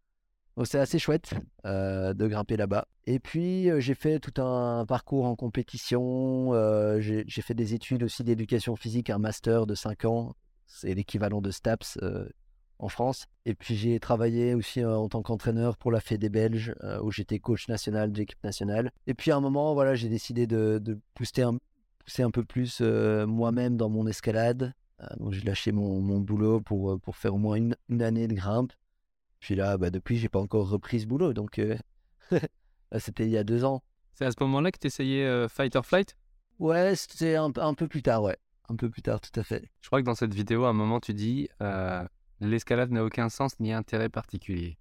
[0.64, 1.34] c'est assez chouette
[1.64, 2.86] de grimper là-bas.
[3.06, 6.52] Et puis j'ai fait tout un parcours en compétition.
[7.00, 10.34] J'ai fait des études aussi d'éducation physique, un master de 5 ans.
[10.66, 11.98] C'est l'équivalent de STAPS
[12.78, 13.26] en France.
[13.46, 17.68] Et puis j'ai travaillé aussi en tant qu'entraîneur pour la Fédé belge, où j'étais coach
[17.68, 18.90] national de l'équipe nationale.
[19.06, 23.88] Et puis à un moment, voilà, j'ai décidé de, pousser, un, peu plus moi-même dans
[23.88, 24.74] mon escalade.
[25.18, 28.72] donc j'ai lâché mon, boulot pour, faire au moins une année de grimpe.
[29.40, 31.32] Puis là, bah, depuis, j'ai pas encore repris ce boulot.
[31.32, 31.60] Donc,
[32.98, 33.82] c'était il y a deux ans.
[34.14, 36.16] C'est à ce moment-là que tu essayais Fight or Flight?
[36.58, 38.36] Ouais, c'était un, un, peu plus tard, ouais.
[38.68, 39.70] Un peu plus tard, tout à fait.
[39.80, 41.48] Je crois que dans cette vidéo, à un moment, tu dis
[42.40, 44.78] l'escalade n'a aucun sens ni intérêt particulier.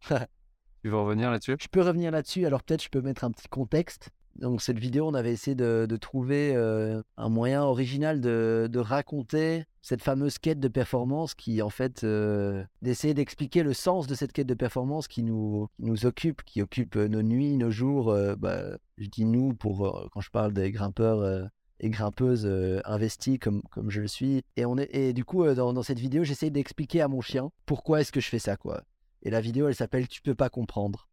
[0.08, 1.56] tu veux revenir là-dessus?
[1.60, 2.46] Je peux revenir là-dessus.
[2.46, 4.10] Alors peut-être je peux mettre un petit contexte.
[4.36, 10.02] Donc cette vidéo, on avait essayé de, trouver euh, un moyen original de, raconter cette
[10.02, 14.46] fameuse quête de performance qui, en fait, euh, d'essayer d'expliquer le sens de cette quête
[14.46, 18.10] de performance qui nous, nous occupe, qui occupe nos nuits, nos jours.
[18.10, 21.48] Euh, bah, je dis nous pour quand je parle des grimpeurs
[21.80, 22.46] et grimpeuses
[22.84, 24.42] investis comme, comme je le suis.
[24.56, 28.00] Et, on est, et du coup, dans, cette vidéo, j'essaie d'expliquer à mon chien pourquoi
[28.00, 28.82] est-ce que je fais ça, quoi.
[29.22, 31.08] Et la vidéo, elle s'appelle Tu peux pas comprendre.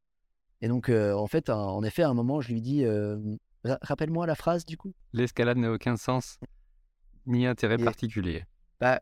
[0.62, 3.18] Et donc, euh, en fait, en effet, à un moment, je lui dis euh,
[3.64, 4.94] Rappelle-moi la phrase du coup.
[5.14, 6.40] L'escalade n'a aucun sens
[7.26, 8.44] ni intérêt particulier.
[8.80, 9.02] Bah,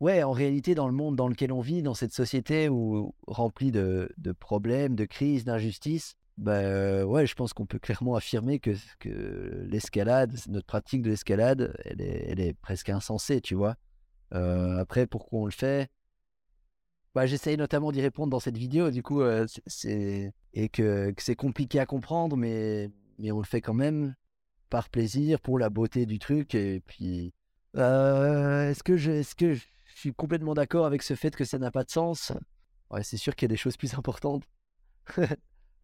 [0.00, 3.70] ouais, en réalité, dans le monde dans lequel on vit, dans cette société où, remplie
[3.70, 8.72] de, de problèmes, de crises, d'injustices, bah, ouais, je pense qu'on peut clairement affirmer que,
[8.98, 13.76] que l'escalade, notre pratique de l'escalade, elle est, elle est presque insensée, tu vois.
[14.34, 15.88] Euh, après, pourquoi on le fait?
[17.16, 21.22] Bah, J'essaye notamment d'y répondre dans cette vidéo, du coup, euh, c'est et que, que
[21.22, 24.14] c'est compliqué à comprendre, mais, mais on le fait quand même
[24.68, 26.54] par plaisir, pour la beauté du truc.
[26.54, 27.32] Et puis,
[27.74, 29.64] euh, est-ce que, je, est que je
[29.94, 32.32] suis complètement d'accord avec ce fait que ça n'a pas de sens?
[32.90, 34.42] Ouais, c'est sûr qu'il y a des choses plus importantes.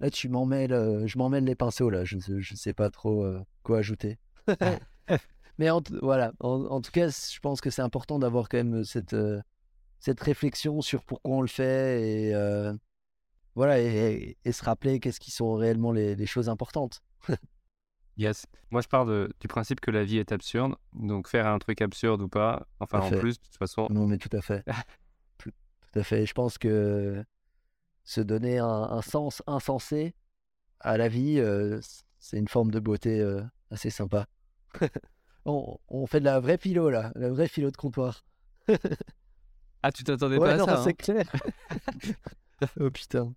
[0.01, 2.05] là, tu m'en mêles, je m'emmène les pinceaux, là.
[2.05, 4.19] Je ne sais pas trop euh, quoi ajouter.
[5.57, 8.85] mais en, voilà, en, en, tout cas, je pense que c'est important d'avoir quand même
[8.85, 9.17] cette
[10.03, 12.75] cette réflexion sur pourquoi on le fait et euh,
[13.55, 17.05] voilà et, se rappeler qu'est-ce qui sont réellement les, choses importantes.
[18.17, 18.47] yes.
[18.73, 22.21] Moi, je pars du principe que la vie est absurde, donc faire un truc absurde
[22.21, 23.87] ou pas, enfin en plus, de toute façon.
[23.91, 24.65] Non, mais tout à fait.
[25.39, 25.53] tout,
[25.95, 26.27] à fait.
[26.27, 27.25] Je pense que
[28.03, 30.17] se donner un, sens insensé
[30.81, 31.81] à la vie, euh,
[32.19, 33.41] c'est une forme de beauté euh,
[33.71, 34.27] assez sympa.
[35.45, 38.25] on, on, fait de la vraie philo là, la vraie philo de comptoir.
[39.83, 40.93] Ah, tu t'attendais pas à ça c'est hein.
[40.93, 41.33] clair.
[42.81, 43.35] oh putain.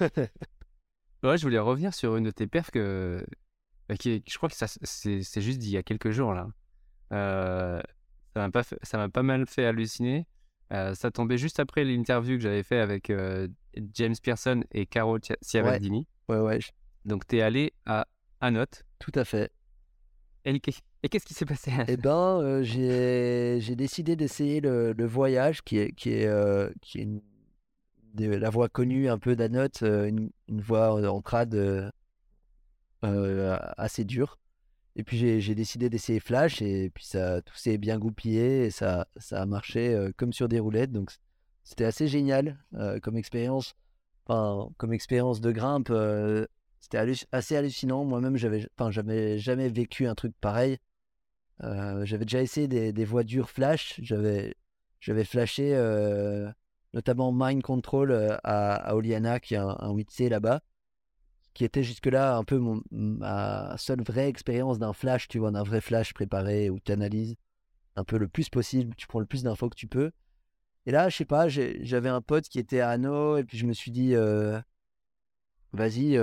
[0.00, 3.24] ouais, je voulais revenir sur une de tes perfs que,
[3.88, 6.48] bah, qui, je crois que ça, c'est, juste d'il y a quelques jours là.
[7.12, 7.80] Euh,
[8.34, 10.26] ça m'a pas, ça m'a pas mal fait halluciner.
[10.72, 13.46] Euh, ça tombait juste après l'interview que j'avais fait avec euh,
[13.92, 16.08] James Pearson et Caro Ciavaldini.
[16.28, 16.58] Ouais, ouais.
[17.04, 18.06] Donc, tu es allé à
[18.40, 18.84] Anote.
[18.98, 19.52] Tout à fait.
[20.46, 25.78] Et, qu'est-ce qui s'est passé Eh ben, euh, j'ai décidé d'essayer le, le, voyage, qui
[25.78, 27.22] est, qui est, euh, qui est une,
[28.14, 31.92] de, la voie connue un peu d'Anote, euh, une, une, voie en crade
[33.02, 34.38] assez dure.
[34.96, 39.08] Et puis j'ai décidé d'essayer Flash, et puis ça, tout s'est bien goupillé, et ça,
[39.16, 40.92] ça a marché comme sur des roulettes.
[40.92, 41.10] Donc
[41.64, 42.58] c'était assez génial
[43.02, 43.74] comme expérience.
[44.26, 45.90] Enfin, comme expérience de grimpe,
[46.84, 48.04] c'était assez hallucinant.
[48.04, 50.76] Moi-même, j'avais, j'avais jamais vécu un truc pareil.
[51.62, 53.98] Euh, j'avais déjà essayé des, des voies dures flash.
[54.02, 54.54] J'avais,
[55.24, 56.50] flashé euh,
[56.92, 60.60] notamment Mind Control euh, à, Oliana, qui est un, un 8C là-bas,
[61.54, 62.60] qui était jusque-là un peu
[62.90, 67.34] ma seule vraie expérience d'un flash, tu vois, d'un vrai flash préparé où tu analyses
[67.96, 70.10] un peu le plus possible, tu prends le plus d'infos que tu peux.
[70.84, 73.64] Et là, je sais pas, j'avais un pote qui était à Hanau, et puis je
[73.64, 74.14] me suis dit,
[75.74, 76.16] vas-y,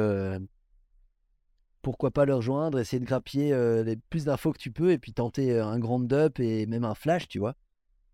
[1.81, 4.97] pourquoi pas le rejoindre, essayer de grappiller euh, les plus d'infos que tu peux et
[4.97, 7.55] puis tenter euh, un grand up et même un flash, tu vois.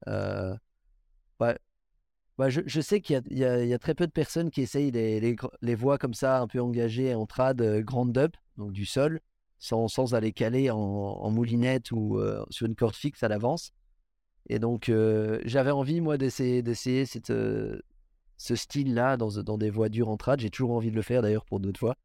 [0.07, 0.55] Euh,
[1.39, 1.57] ouais.
[2.49, 5.35] je, je, sais qu'il y, y, a, très peu de personnes qui essayent les, les,
[5.61, 9.19] les voies comme ça, un peu engagées en trad, grand up, donc du sol,
[9.59, 13.71] sans, sans aller caler en, en moulinette ou sur une corde fixe à l'avance.
[14.49, 14.91] Et donc,
[15.43, 17.33] j'avais envie, moi, d'essayer cette,
[18.37, 20.39] ce style-là dans, dans des voies dures en trad.
[20.39, 21.95] J'ai toujours envie de le faire, d'ailleurs, pour d'autres fois.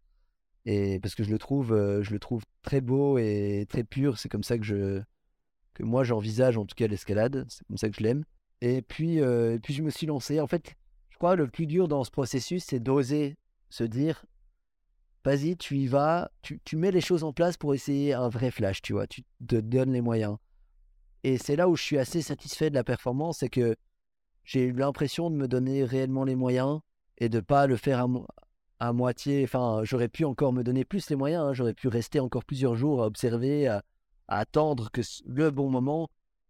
[0.65, 4.19] Et parce que je le trouve euh, je le trouve très beau et très pur.
[4.19, 5.03] C'est comme ça que je
[5.75, 7.47] que moi j'envisage en tout cas l'escalade.
[7.49, 8.25] C'est comme ça que je l'aime.
[8.61, 10.41] Et puis euh, et puis je me suis lancé.
[10.41, 10.77] En fait
[11.11, 13.37] je crois le plus dur dans ce processus c'est d'oser
[13.71, 14.25] se dire
[15.25, 18.51] vas-y tu y vas tu, tu mets les choses en place pour essayer un vrai
[18.51, 19.07] flash tu vois.
[19.09, 20.37] Tu te donnes les moyens.
[21.25, 23.75] Et c'est là où je suis assez satisfait de la performance c'est que
[24.45, 26.81] j'ai eu l'impression de me donner réellement les moyens
[27.19, 28.07] et de pas le faire
[28.79, 29.45] à, moitié.
[29.45, 31.45] Enfin, j'aurais pu encore me donner plus les moyens.
[31.45, 31.53] Hein.
[31.53, 33.83] J'aurais pu rester encore plusieurs jours à observer, à,
[34.29, 36.09] attendre que le bon moment.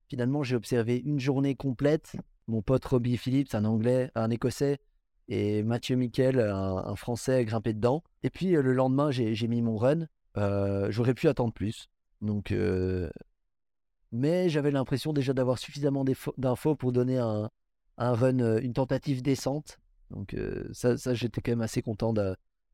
[0.09, 2.17] Finalement, j'ai observé une journée complète.
[2.49, 4.79] Mon pote Robbie Phillips, un Anglais, un Écossais,
[5.29, 8.03] et Mathieu Miquel, un, Français, grimpé dedans.
[8.23, 10.07] Et puis euh, le lendemain, j'ai mis mon run.
[10.37, 11.89] Euh, j'aurais pu attendre plus.
[12.21, 13.11] Donc, euh,
[14.13, 16.05] mais j'avais l'impression déjà d'avoir suffisamment
[16.37, 17.51] d'infos pour donner un,
[17.99, 19.79] un run, euh, une tentative décente.
[20.11, 22.13] Donc euh, ça, ça j'étais quand même assez content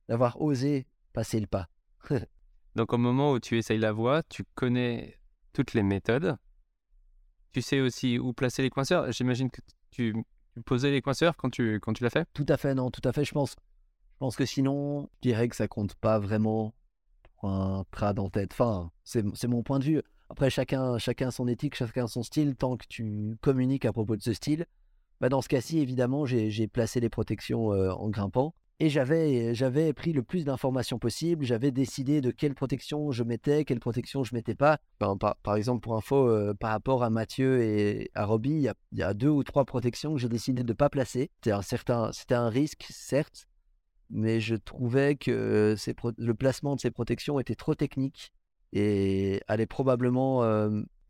[0.09, 1.69] d'avoir osé passer le pas.
[2.75, 5.19] Donc au moment où tu essayes la voix, tu connais
[5.53, 6.37] toutes les méthodes.
[7.53, 9.11] Tu sais aussi où placer les coinceurs.
[9.11, 9.61] J'imagine que
[9.91, 10.15] tu,
[10.65, 12.29] posais les coinceurs quand tu, quand tu l'as fait?
[12.35, 13.25] Tout à fait, non, tout à fait.
[13.25, 16.75] Je pense, je pense que sinon, je dirais que ça compte pas vraiment
[17.25, 18.53] pour un trad en tête.
[18.53, 20.03] Enfin, c'est mon point de vue.
[20.29, 24.23] Après, chacun, chacun son éthique, chacun son style, tant que tu communiques à propos de
[24.23, 24.67] ce style.
[25.21, 28.55] Bah dans ce cas-ci, évidemment, j'ai placé les protections en grimpant.
[28.81, 31.45] Et j'avais, pris le plus d'informations possible.
[31.45, 34.79] J'avais décidé de quelle protection je mettais, quelle protection je mettais pas.
[35.01, 39.29] par, exemple, pour info, par rapport à Mathieu et à Robbie, il y a, deux
[39.29, 41.31] ou trois protections que j'ai décidé de ne pas placer.
[41.43, 43.49] C'était un, un risque, certes,
[44.11, 45.75] mais je trouvais que
[46.17, 48.33] le placement de ces protections était trop technique
[48.73, 50.45] et allait probablement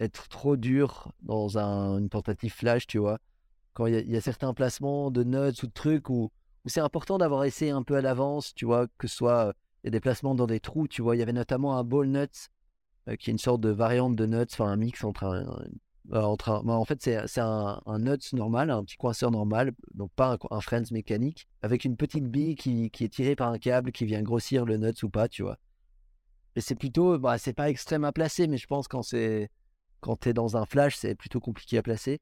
[0.00, 3.18] être trop dur dans un, une tentative flash, tu vois.
[3.78, 6.32] Quand il y, a certains placements de nuts ou de trucs où,
[6.66, 9.54] c'est important d'avoir essayé un peu à l'avance, tu vois, que ce soit
[9.84, 11.14] a des placements dans des trous, tu vois.
[11.14, 12.50] Il y avait notamment un ball nuts
[13.08, 15.46] euh, qui est une sorte de variante de nuts, enfin un mix entre un,
[16.12, 20.10] euh, entre bah, en fait, c'est un, un, nuts normal, un petit coinceur normal, donc
[20.16, 23.58] pas un, un Friends mécanique, avec une petite bille qui, qui, est tirée par un
[23.58, 25.56] câble qui vient grossir le nuts ou pas, tu vois.
[26.56, 29.50] Et c'est plutôt, bah, c'est pas extrême à placer, mais je pense quand c'est
[30.00, 32.20] quand tu es dans un flash, c'est plutôt compliqué à placer.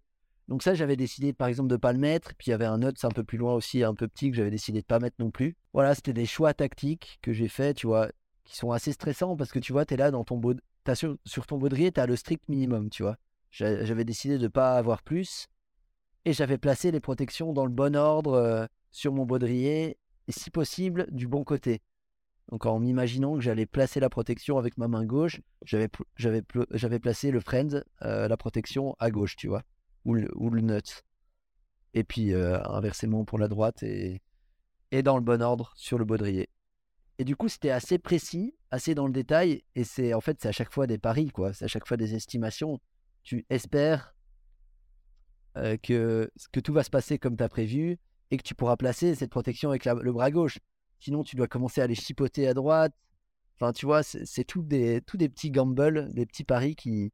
[0.48, 2.34] Donc ça, j'avais décidé par exemple de pas le mettre.
[2.36, 4.36] Puis il y avait un nuts un peu plus loin aussi, un peu petit, que
[4.36, 5.56] j'avais décidé de pas mettre non plus.
[5.72, 8.10] Voilà, c'était des choix tactiques que j'ai fait, tu vois,
[8.44, 10.60] qui sont assez stressants parce que tu vois, tu es là dans ton baud...
[10.94, 13.16] sur, ton baudrier, tu as le strict minimum, tu vois.
[13.50, 15.48] J'avais décidé de pas avoir plus.
[16.24, 20.50] Et j'avais placé les protections dans le bon ordre euh, sur mon baudrier, et si
[20.50, 21.82] possible, du bon côté.
[22.50, 27.40] Donc en m'imaginant que j'allais placer la protection avec ma main gauche, j'avais placé le
[27.40, 29.62] friend, euh, la protection à gauche, tu vois,
[30.06, 31.02] ou le, ou le nut.
[31.92, 34.22] Et puis euh, inversement pour la droite et,
[34.90, 36.48] et dans le bon ordre sur le baudrier.
[37.18, 40.48] Et du coup, c'était assez précis, assez dans le détail, et c'est en fait c'est
[40.48, 41.52] à chaque fois des paris, quoi.
[41.54, 42.80] C'est à chaque fois des estimations
[43.26, 44.14] tu espères
[45.56, 47.98] euh, que, que tout va se passer comme tu as prévu
[48.30, 50.60] et que tu pourras placer cette protection avec le bras gauche.
[51.00, 52.94] Sinon, tu dois commencer à les chipoter à droite.
[53.56, 57.12] Enfin, tu vois, c'est tout des, tout des petits gambles, des petits paris qui,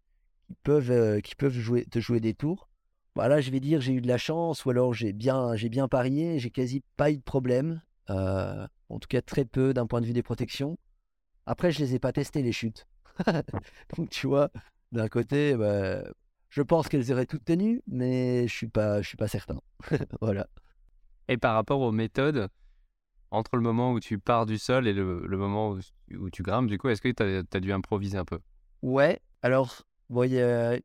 [0.65, 2.69] peuvent, euh, qui peuvent jouer, te jouer des tours.
[3.15, 5.89] Voilà, je vais dire j'ai eu de la chance ou alors j'ai bien, j'ai bien
[5.89, 7.83] parié, j'ai quasi pas eu de problème.
[8.11, 10.79] Euh, en tout cas, très peu d'un point de vue des protections.
[11.47, 12.87] Après, je les ai pas testés les chutes.
[13.97, 14.51] Donc, tu vois,
[14.93, 16.03] d'un côté, bah,
[16.51, 19.61] je pense qu'elles auraient toutes tenues, mais je suis pas, je suis pas certain.
[20.21, 20.47] voilà.
[21.29, 22.49] Et par rapport aux méthodes,
[23.31, 25.77] entre le moment où tu pars du sol et le, moment
[26.11, 28.39] où, tu grimpes, du coup, est-ce que tu as, dû improviser un peu?
[28.83, 29.21] Ouais.
[29.41, 30.83] Alors, il y,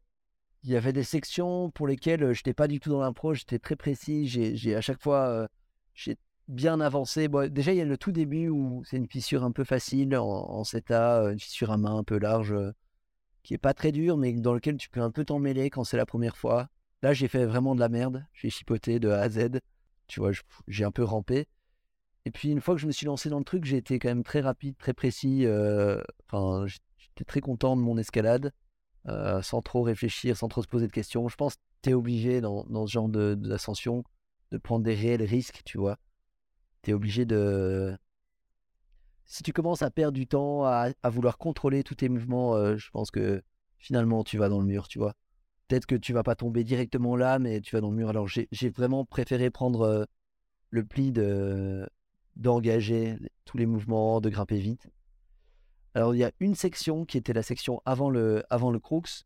[0.76, 4.28] avait des sections pour lesquelles je n'étais pas du tout dans l'impro, j'étais très précis.
[4.28, 5.48] J'ai à chaque fois,
[5.94, 7.28] j'ai bien avancé.
[7.28, 10.16] Bon, déjà, il y a le tout début où c'est une fissure un peu facile
[10.18, 12.56] en, en une fissure à main un peu large
[13.44, 15.86] qui est pas très dur, mais dans lequel tu peux un peu t'en mêler quand
[15.86, 16.68] c'est la première fois.
[17.02, 18.26] Là, j'ai fait vraiment de la merde.
[18.34, 19.60] J'ai chipoté de A à Z.
[20.08, 20.32] Tu vois,
[20.68, 21.48] j'ai un peu rampé.
[22.26, 24.10] Et puis, une fois que je me suis lancé dans le truc, j'ai été quand
[24.10, 25.46] même très rapide, très précis.
[26.28, 26.66] Enfin,
[26.98, 28.52] j'étais très content de mon escalade,
[29.08, 31.28] euh, sans trop réfléchir, sans trop se poser de questions.
[31.28, 34.04] Je pense que tu es obligé dans, ce genre d'ascension de,
[34.52, 35.98] de prendre des réels risques, tu vois.
[36.84, 37.98] Tu es obligé de,
[39.28, 42.90] si tu commences à perdre du temps, à, vouloir contrôler tous tes mouvements, euh, je
[42.92, 43.44] pense que
[43.78, 45.14] finalement tu vas dans le mur, tu vois.
[45.68, 48.10] Peut-être que tu vas pas tomber directement là, mais tu vas dans le mur.
[48.10, 50.06] Alors j'ai vraiment préféré prendre euh,
[50.70, 51.12] le pli
[52.38, 54.88] d'engager tous les mouvements, de grimper vite.
[55.98, 59.26] Alors il y a une section qui était la section avant le, avant le crux,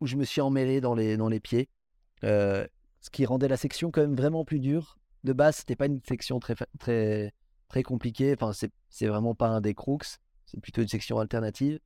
[0.00, 1.68] où je me suis emmêlé dans les, dans les pieds,
[2.24, 2.66] euh,
[3.00, 4.98] ce qui rendait la section quand même vraiment plus dure.
[5.22, 7.32] De base, c'était pas une section très, très,
[7.68, 8.34] très compliqué.
[8.34, 8.50] Enfin,
[8.88, 11.78] c'est vraiment pas un des crooks, c'est plutôt une section alternative.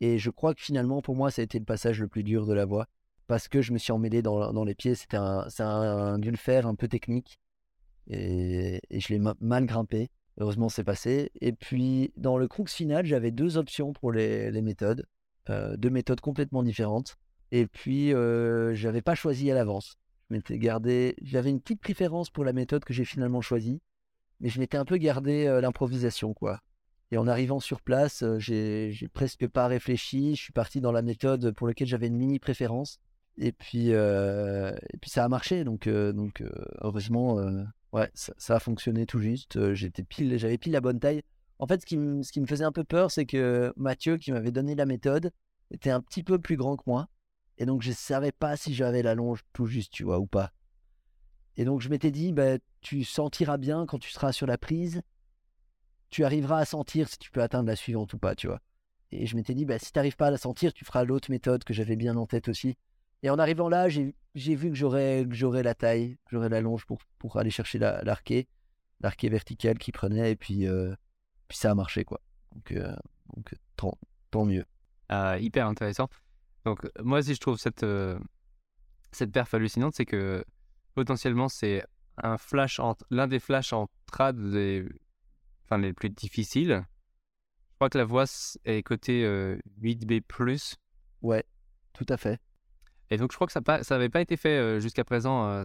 [0.00, 2.46] Et je crois que finalement, pour moi, ça a été le passage le plus dur
[2.46, 2.88] de la voie.
[3.28, 4.96] Parce que je me suis emmêlé dans, dans les pieds.
[4.96, 7.38] C'était un, un, un un peu technique.
[8.08, 10.10] Et je l'ai mal grimpé.
[10.40, 11.30] Heureusement, c'est passé.
[11.42, 15.06] Et puis, dans le crux final, j'avais deux options pour les, méthodes.
[15.50, 17.16] Euh, deux méthodes complètement différentes.
[17.52, 19.98] Et puis, euh, je n'avais pas choisi à l'avance.
[20.30, 21.14] Je m'étais gardé.
[21.20, 23.80] J'avais une petite préférence pour la méthode que j'ai finalement choisie
[24.42, 26.60] mais je m'étais un peu gardé euh, l'improvisation, quoi.
[27.10, 30.34] Et en arrivant sur place, j'ai presque pas réfléchi.
[30.34, 33.00] Je suis parti dans la méthode pour laquelle j'avais une mini préférence.
[33.36, 35.64] Et puis, ça a marché.
[35.64, 35.88] Donc
[36.80, 37.36] heureusement,
[37.92, 39.74] ouais, ça, a fonctionné tout juste.
[39.74, 41.22] J'étais pile, j'avais pile la bonne taille.
[41.58, 44.74] En fait, ce qui, me faisait un peu peur, c'est que Mathieu, qui m'avait donné
[44.74, 45.30] la méthode,
[45.70, 47.08] était un petit peu plus grand que moi.
[47.58, 50.52] Et donc, je savais pas si j'avais la longe tout juste, tu vois, ou pas.
[51.56, 55.02] Et donc, je m'étais dit, bah, tu sentiras bien quand tu seras sur la prise.
[56.08, 58.60] Tu arriveras à sentir si tu peux atteindre la suivante ou pas, tu vois.
[59.12, 61.30] Et je m'étais dit, bah, si tu n'arrives pas à la sentir, tu feras l'autre
[61.30, 62.76] méthode que j'avais bien en tête aussi.
[63.22, 67.00] Et en arrivant là, j'ai vu que j'aurais la taille, que j'aurais la longe pour,
[67.18, 68.48] pour aller chercher l'arqué,
[69.00, 70.94] l'arqué vertical qui prenait, et puis, euh,
[71.48, 72.20] puis ça a marché, quoi.
[72.54, 72.94] Donc, euh,
[73.34, 73.98] donc tant,
[74.30, 74.64] tant, mieux.
[75.08, 76.08] Ah, hyper intéressant.
[76.64, 78.18] Donc, moi, si je trouve cette, euh,
[79.12, 80.44] cette perf hallucinante, c'est que
[80.94, 81.84] potentiellement, c'est
[82.22, 84.86] un flash l'un des flashs en trad des,
[85.64, 86.84] enfin, les plus difficiles.
[87.70, 88.24] Je crois que la voix
[88.64, 89.24] est côté
[89.80, 90.76] 8B+.
[91.22, 91.44] Ouais,
[91.94, 92.38] tout à fait.
[93.10, 95.64] Et donc, je crois que ça n'avait pas été fait euh, jusqu'à présent, euh,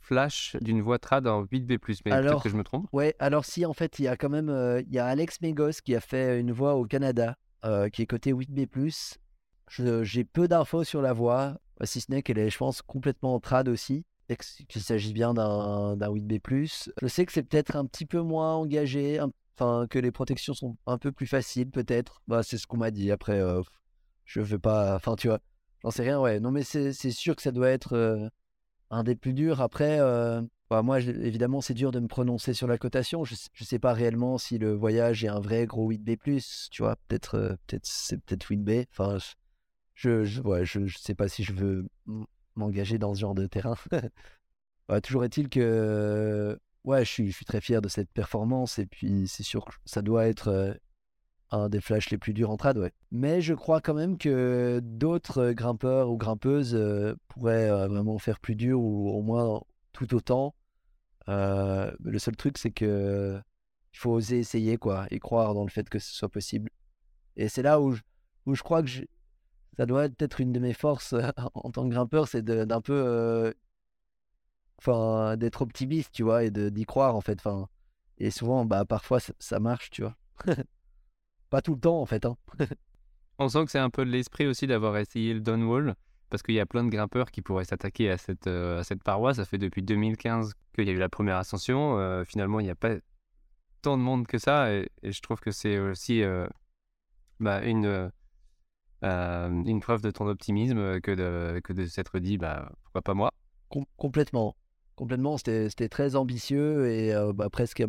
[0.00, 2.88] flash d'une voix trad en 8B+, mais peut-être que je me trompe.
[2.92, 5.40] Ouais, alors si, en fait, il y a quand même euh, il y a Alex
[5.40, 7.36] Megos qui a fait une voix au Canada,
[7.92, 9.16] qui est côté 8B+.
[10.02, 13.68] J'ai peu d'infos sur la voix, si ce n'est qu'elle est, je pense, complètement trad
[13.68, 14.04] aussi,
[14.68, 16.90] qu'il s'agit bien d'un 8B+.
[17.00, 19.18] Je sais que c'est peut-être un petit peu moins engagé,
[19.56, 22.20] enfin, que les protections sont un peu plus faciles, peut-être.
[22.28, 23.10] Bah, c'est ce qu'on m'a dit.
[23.10, 23.40] Après,
[24.26, 24.96] je veux pas...
[24.96, 25.40] Enfin, tu vois
[25.84, 26.40] J'en sais rien, ouais.
[26.40, 28.30] Non, mais c'est sûr que ça doit être
[28.90, 29.60] un des plus durs.
[29.60, 30.00] Après,
[30.70, 33.24] bah, moi, évidemment, c'est dur de me prononcer sur la cotation.
[33.24, 36.18] Je ne sais pas réellement si le voyage est un vrai gros 8B+.
[36.70, 38.86] Tu vois, peut-être euh, peut c'est peut-être 8B.
[38.90, 39.18] Enfin,
[39.94, 41.86] je je, ouais, je, je, sais pas si je veux
[42.56, 43.76] m'engager dans ce genre de terrain.
[45.02, 48.78] Toujours est-il que ouais, je suis très fier de cette performance.
[48.78, 50.76] Et puis, c'est sûr que ça doit être
[51.68, 52.92] des flashs les plus durs en trad, ouais.
[53.10, 58.40] Mais je crois quand même que d'autres grimpeurs ou grimpeuses euh, pourraient euh, vraiment faire
[58.40, 60.54] plus dur ou au moins tout autant.
[61.28, 63.40] Euh, le seul truc, c'est que
[63.92, 66.70] il faut oser essayer, quoi, et croire dans le fait que ce soit possible.
[67.36, 68.02] Et c'est là où je,
[68.46, 68.90] où je crois que
[69.76, 71.14] ça doit être une de mes forces
[71.54, 73.54] en tant que grimpeur, c'est d'un peu,
[74.78, 77.38] enfin, d'être optimiste, tu vois, et d'y croire en fait.
[77.38, 77.68] Enfin,
[78.18, 80.16] et souvent, bah, parfois, ça marche, tu vois.
[81.50, 82.24] Pas tout le temps, en fait.
[82.24, 82.36] Hein.
[83.38, 85.94] On sent que c'est un peu de l'esprit aussi d'avoir essayé le downwall,
[86.30, 89.02] parce qu'il y a plein de grimpeurs qui pourraient s'attaquer à cette, euh, à cette
[89.02, 89.34] paroi.
[89.34, 91.98] Ça fait depuis 2015 qu'il y a eu la première ascension.
[91.98, 92.94] Euh, finalement, il n'y a pas
[93.82, 96.46] tant de monde que ça, et, je trouve que c'est aussi euh,
[97.40, 98.10] bah, une,
[99.02, 103.30] une preuve de ton optimisme que de, que de s'être dit, bah, pourquoi pas moi?
[103.96, 104.56] Complètement.
[104.94, 107.84] Complètement, c'était très ambitieux et bah, presque...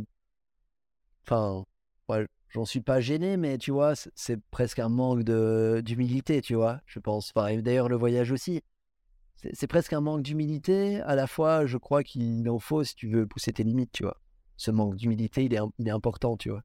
[1.23, 1.63] Enfin,
[2.09, 5.23] ouais, j'en suis pas gêné, mais tu vois, c'est presque un manque
[5.81, 7.31] d'humilité, tu vois, je pense.
[7.35, 8.61] Enfin, d'ailleurs, le voyage aussi.
[9.53, 11.01] C'est presque un manque d'humilité.
[11.01, 14.03] À la fois, je crois qu'il en faut si tu veux pousser tes limites, tu
[14.03, 14.19] vois.
[14.57, 16.63] Ce manque d'humilité, il est, il est important, tu vois.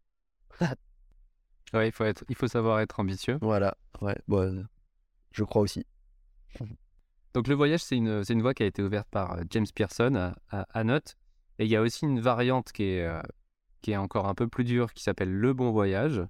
[1.75, 3.39] ouais, il faut, être, il faut savoir être ambitieux.
[3.43, 4.67] Voilà, ouais, bon,
[5.33, 5.85] je crois aussi.
[7.35, 10.15] Donc, le voyage, c'est une, une voie qui a été ouverte par euh, James Pearson
[10.15, 11.17] à, à, à Note.
[11.59, 13.21] Et il y a aussi une variante qui est, euh,
[13.81, 16.23] qui est encore un peu plus dur, qui s'appelle Le Bon Voyage.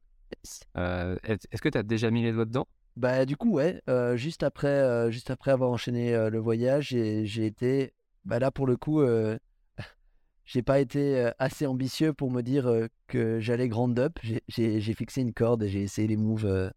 [0.76, 2.66] Euh, est-ce que tu as déjà mis les doigts dedans?
[2.96, 7.46] Bah du coup ouais, euh, juste après, euh, juste après avoir enchaîné le voyage, j'ai
[7.46, 7.94] été,
[8.24, 9.02] bah là pour le coup,
[10.44, 14.18] j'ai pas été assez ambitieux pour me dire que j'allais grand up.
[14.48, 16.72] J'ai fixé une corde et j'ai essayé les moves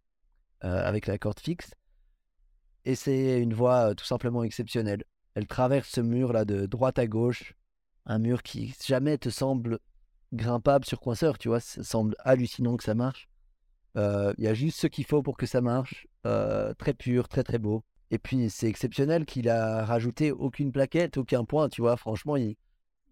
[0.61, 1.71] avec la corde fixe.
[2.85, 5.03] Et c'est une voie tout simplement exceptionnelle.
[5.35, 7.55] Elle traverse ce mur là de droite à gauche,
[8.05, 9.79] un mur qui jamais te semble
[10.33, 11.59] grimpable sur coinceur, tu vois.
[11.59, 13.29] Ça semble hallucinant que ça marche.
[13.95, 16.07] Euh, il y a juste ce qu'il faut pour que ça marche.
[16.25, 17.83] Euh, très pur, très très beau.
[18.11, 21.97] Et puis c'est exceptionnel qu'il a rajouté aucune plaquette, aucun point, tu vois.
[21.97, 22.55] Franchement, il,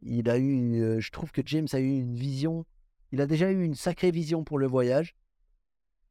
[0.02, 2.66] il a eu, euh, je trouve que James a eu une vision.
[3.12, 5.16] Il a déjà eu une sacrée vision pour le voyage,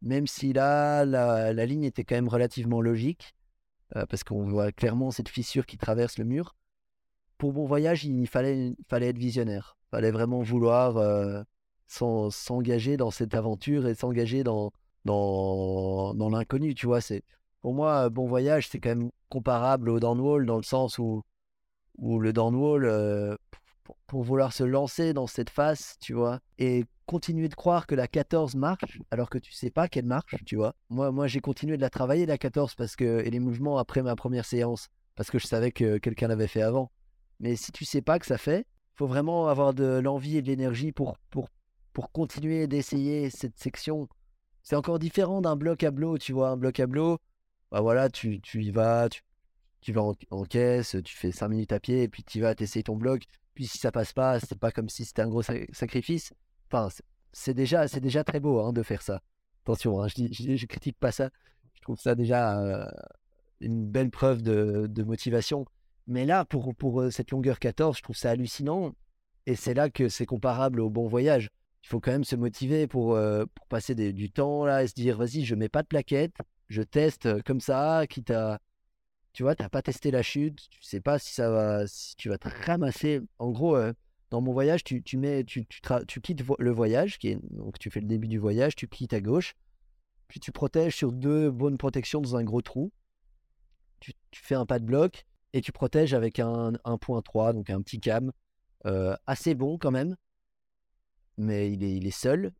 [0.03, 3.35] même si là, la, la ligne était quand même relativement logique,
[4.09, 6.55] parce qu'on voit clairement cette fissure qui traverse le mur.
[7.39, 11.43] Pour bon voyage, il fallait, il fallait être visionnaire fallait vraiment vouloir euh,
[11.87, 14.73] s'engager dans cette aventure et s'engager dans,
[15.05, 17.01] dans, dans l'inconnu, tu vois.
[17.01, 17.23] C'est,
[17.61, 21.23] pour moi, Bon Voyage, c'est quand même comparable au Downwall dans le sens où,
[21.99, 23.37] où le Downwall, euh,
[24.07, 28.07] pour, vouloir se lancer dans cette phase, tu vois, et continuer de croire que la
[28.07, 30.75] 14 marche alors que tu sais pas qu'elle marche, tu vois.
[30.89, 34.03] Moi, moi j'ai continué de la travailler, la 14, parce que, et les mouvements après
[34.03, 36.91] ma première séance, parce que je savais que quelqu'un l'avait fait avant.
[37.41, 38.67] Mais si tu sais pas que ça fait,
[39.01, 41.49] faut vraiment avoir de l'envie et de l'énergie pour, pour,
[41.95, 44.11] pour continuer d'essayer cette section.
[44.63, 46.51] C'est encore différent d'un bloc à bloc, tu vois.
[46.51, 47.19] Un bloc à bloc,
[47.71, 49.23] bah voilà, tu, tu y vas, tu,
[49.81, 52.83] tu vas en, caisse, tu fais 5 minutes à pied, et puis tu vas, t'essayer
[52.83, 53.23] ton bloc.
[53.55, 55.43] Puis si ça passe pas, c'est pas comme si c'était un gros
[55.73, 56.35] sacrifice.
[56.71, 56.91] Enfin,
[57.33, 59.23] c'est déjà, c'est déjà très beau hein, de faire ça.
[59.65, 61.31] Attention, hein, je, critique pas ça.
[61.73, 62.85] Je trouve ça déjà euh,
[63.61, 65.65] une belle preuve de motivation.
[66.11, 68.97] Mais là, pour, pour euh, cette longueur 14, je trouve ça hallucinant.
[69.47, 71.51] Et c'est là que c'est comparable au bon voyage.
[71.85, 74.95] Il faut quand même se motiver pour, euh, pour passer du temps là et se
[74.95, 76.35] dire vas-y, je mets pas de plaquettes,
[76.69, 78.59] je teste euh, comme ça, quitte à.
[79.33, 82.17] Tu vois, tu n'as pas testé la chute, tu sais pas si ça va, si
[82.17, 83.21] tu vas te ramasser.
[83.39, 83.79] En gros,
[84.31, 87.89] dans mon voyage, tu, tu mets, tu, tu, tu quittes le voyage, qui donc tu
[87.89, 89.55] fais le début du voyage, tu quittes à gauche,
[90.27, 92.91] puis tu protèges sur deux bonnes protections dans un gros trou.
[94.01, 97.71] Tu fais un pas de bloc et tu protèges avec un, un point 3, donc
[97.71, 98.33] un petit cam,
[98.87, 100.17] euh, assez bon quand même,
[101.37, 102.53] mais il est, il est seul.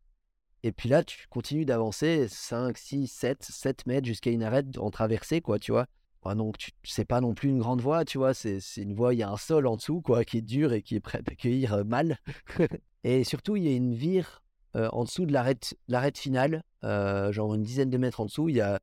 [0.63, 4.91] Et puis là, tu continues d'avancer 5, 6, 7, 7 mètres jusqu'à une arête en
[4.91, 5.87] traversée, quoi, tu vois.
[6.35, 8.35] Donc, tu c'est pas non plus une grande voie, tu vois.
[8.35, 10.83] C'est une voie, il y a un sol en dessous, quoi, qui est dur et
[10.83, 12.19] qui est prêt à accueillir euh, mal.
[13.05, 14.43] et surtout, il y a une vire
[14.77, 18.51] euh, en dessous de l'arête l'arête finale, euh, genre une dizaine de mètres en dessous.
[18.51, 18.81] Il y a,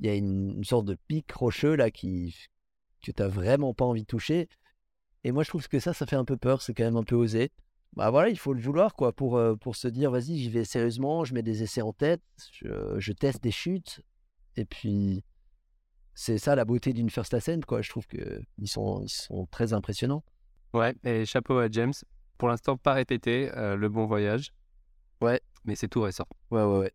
[0.00, 2.34] y a une sorte de pic rocheux, là, qui,
[3.00, 4.48] que tu vraiment pas envie de toucher.
[5.24, 6.62] Et moi, je trouve que ça, ça fait un peu peur.
[6.62, 7.50] C'est quand même un peu osé.
[7.94, 10.64] Bah voilà, il faut le vouloir, quoi, pour, euh, pour se dire, vas-y, j'y vais
[10.64, 12.22] sérieusement, je mets des essais en tête,
[12.52, 14.00] je, je teste des chutes.
[14.56, 15.24] Et puis,
[16.14, 17.82] c'est ça la beauté d'une First Ascent, quoi.
[17.82, 20.22] Je trouve qu'ils sont, ils sont très impressionnants.
[20.72, 21.92] Ouais, et chapeau à James.
[22.38, 24.52] Pour l'instant, pas répété, euh, le bon voyage.
[25.20, 25.40] Ouais.
[25.64, 26.26] Mais c'est tout récent.
[26.50, 26.92] Ouais, ouais, ouais.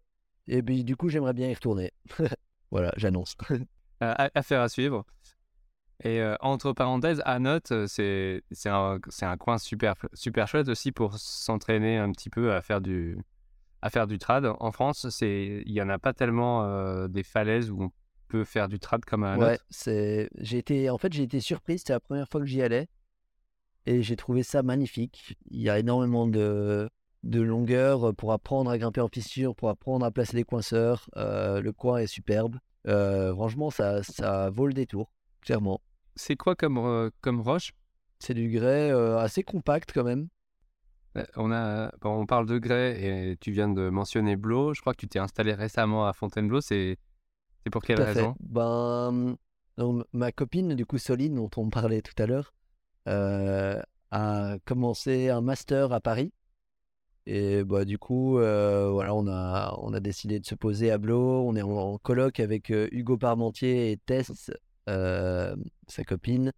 [0.47, 1.91] Et puis, du coup, j'aimerais bien y retourner.
[2.71, 3.35] voilà, j'annonce.
[4.03, 5.05] Euh, affaire à suivre.
[6.03, 10.91] Et euh, entre parenthèses, à note, euh, c'est un, un coin super, super chouette aussi
[10.91, 13.17] pour s'entraîner un petit peu à faire du,
[13.81, 14.45] à faire du trad.
[14.59, 17.91] En France, il n'y en a pas tellement euh, des falaises où on
[18.27, 19.57] peut faire du trad comme à Ouais.
[19.85, 20.89] J'ai été.
[20.89, 21.79] En fait, j'ai été surpris.
[21.79, 22.87] C'était la première fois que j'y allais.
[23.85, 25.37] Et j'ai trouvé ça magnifique.
[25.51, 26.89] Il y a énormément de,
[27.23, 31.07] de longueur pour apprendre à grimper en fissure, pour apprendre à placer les coinceurs.
[31.15, 32.57] Le coin est superbe.
[32.85, 35.11] Franchement, ça, ça vaut le détour,
[35.45, 35.81] clairement.
[36.15, 37.73] C'est quoi comme, euh, comme roche?
[38.19, 40.27] C'est du grès euh, assez compact quand même.
[41.17, 44.73] Euh, on, a, bon, on parle de grès et tu viens de mentionner Blo.
[44.73, 46.61] Je crois que tu t'es installé récemment à Fontainebleau.
[46.61, 46.97] C'est
[47.63, 48.35] c'est pour quelle raison?
[48.39, 49.35] Ben,
[49.77, 52.53] donc, ma copine, du coup, Soline, dont on parlait tout à l'heure,
[53.07, 53.81] euh,
[54.11, 56.31] a commencé un master à Paris.
[57.25, 60.97] Et bah, du coup, euh, voilà, on a, on a décidé de se poser à
[60.97, 61.43] Blo.
[61.47, 64.51] On est en, en colloque avec euh, Hugo Parmentier et Tess,
[64.87, 66.51] sa copine.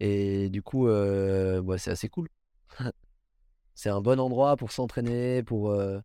[0.00, 2.28] Et du coup, euh, bah, c'est assez cool.
[3.74, 6.00] c'est un bon endroit pour s'entraîner, pour, euh,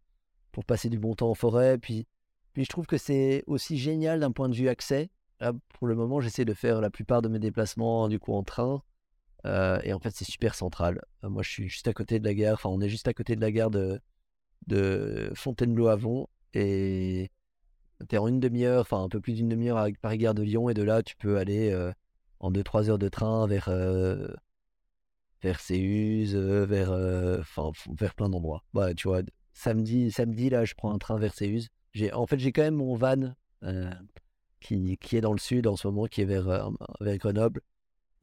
[0.52, 1.78] pour passer du bon temps en forêt.
[1.78, 2.08] Puis,
[2.54, 5.10] puis je trouve que c'est aussi génial d'un point de vue accès.
[5.74, 8.84] Pour le moment, j'essaie de faire la plupart de mes déplacements du coup en train.
[9.46, 11.02] Euh, et en fait, c'est super central.
[11.24, 12.54] Euh, moi, je suis juste à côté de la gare.
[12.54, 14.00] Enfin, on est juste à côté de la gare de,
[14.68, 16.28] de Fontainebleau-Avon.
[16.54, 17.32] Et
[18.08, 20.70] tu es en une demi-heure, enfin un peu plus d'une demi-heure avec Paris-Gare de Lyon.
[20.70, 21.92] Et de là, tu peux aller euh,
[22.42, 24.28] en 2-3 heures de train vers, euh,
[25.42, 28.64] vers Séuse, euh, vers, euh, enfin, vers plein d'endroits.
[28.74, 29.22] Bah, tu vois,
[29.54, 31.70] samedi, samedi, là, je prends un train vers Séuse.
[31.94, 33.36] J'ai, en fait, j'ai quand même mon van
[34.60, 37.62] qui, qui est dans le sud en ce moment, qui est vers, vers Grenoble.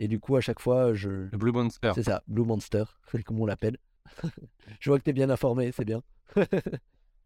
[0.01, 1.93] Et du coup, à chaque fois, je, Le Blue Monster.
[1.95, 2.85] c'est ça, Blue Monster,
[3.25, 3.79] comme on l'appelle.
[4.81, 6.03] je vois que tu es bien informé, c'est bien.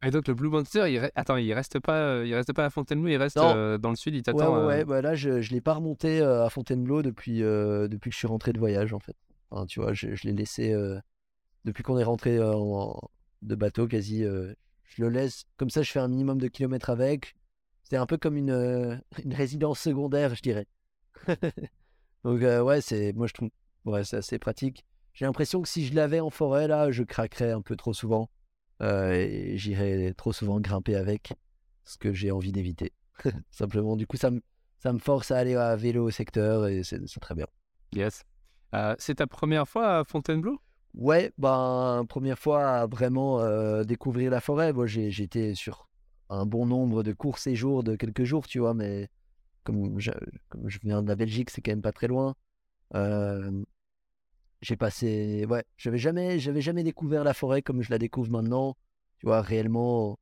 [0.05, 2.65] Et donc le Blue Monster, il, re- attends, il reste pas, euh, il reste pas
[2.65, 4.55] à Fontainebleau, il reste euh, dans le sud, il Ouais, t'attend.
[4.57, 4.85] ouais, euh, ouais.
[4.85, 8.27] Bah là, je ne l'ai pas remonté à Fontainebleau depuis, euh, depuis que je suis
[8.27, 9.15] rentré de voyage, en fait.
[9.51, 10.99] Enfin, tu vois, je, je l'ai laissé euh,
[11.65, 12.99] depuis qu'on est rentré en-
[13.43, 14.23] de bateau, quasi.
[14.23, 17.35] je le laisse, comme ça, je fais un minimum de kilomètres avec.
[17.85, 20.67] C'est un peu comme une, une résidence secondaire, je dirais.
[22.25, 23.51] Donc, ouais, c'est, moi, je trouve,
[23.85, 24.85] ouais, c'est assez pratique.
[25.13, 28.31] J'ai l'impression que si je l'avais en forêt, là, je craquerais un peu trop souvent.
[28.83, 31.35] Euh, et j'irais trop souvent grimper avec,
[31.85, 32.93] ce que j'ai envie d'éviter.
[33.51, 34.41] Simplement, du coup, ça me,
[34.79, 37.47] ça me force à aller à vélo au secteur et c'est très bien.
[37.95, 38.25] Yes.
[38.75, 40.59] Euh, c'est ta première fois à Fontainebleau?
[40.95, 44.73] Ouais, ben, première fois à vraiment euh, découvrir la forêt.
[44.73, 45.89] Moi, été sur
[46.29, 49.09] un bon nombre de courts séjours de quelques jours, tu vois, mais
[49.65, 50.11] comme je,
[50.49, 52.35] comme je viens de la Belgique, c'est quand même pas très loin.
[52.95, 53.63] Euh,
[54.63, 58.77] j'ai passé, ouais, j'avais jamais, j'avais jamais découvert la forêt comme je la découvre maintenant.
[59.19, 60.19] Tu vois, réellement,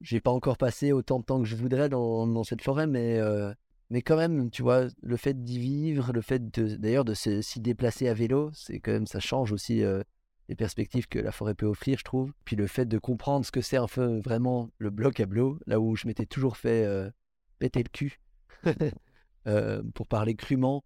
[0.00, 3.52] j'ai pas encore passé autant de temps que je voudrais dans, cette forêt, mais, euh,
[3.90, 6.40] mais quand même, tu vois, le fait d'y vivre, le fait
[6.80, 10.02] d'ailleurs de s'y déplacer à vélo, c'est quand même, ça change aussi euh,
[10.48, 12.32] les perspectives que la forêt peut offrir, je trouve.
[12.44, 13.86] Puis le fait de comprendre ce que c'est un
[14.20, 17.10] vraiment le bloc à bloc, là où je m'étais toujours fait euh,
[17.58, 18.20] péter le cul,
[19.94, 20.84] pour parler crûment.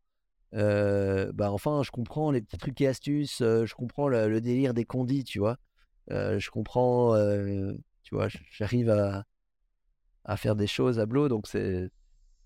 [0.52, 4.84] Bah enfin, je comprends les petits trucs et astuces, je comprends le, le délire des
[4.84, 5.58] condits, tu vois?
[6.08, 7.14] Je comprends,
[8.02, 9.24] tu vois, j'arrive à,
[10.24, 11.90] à faire des choses à bloc, donc c'est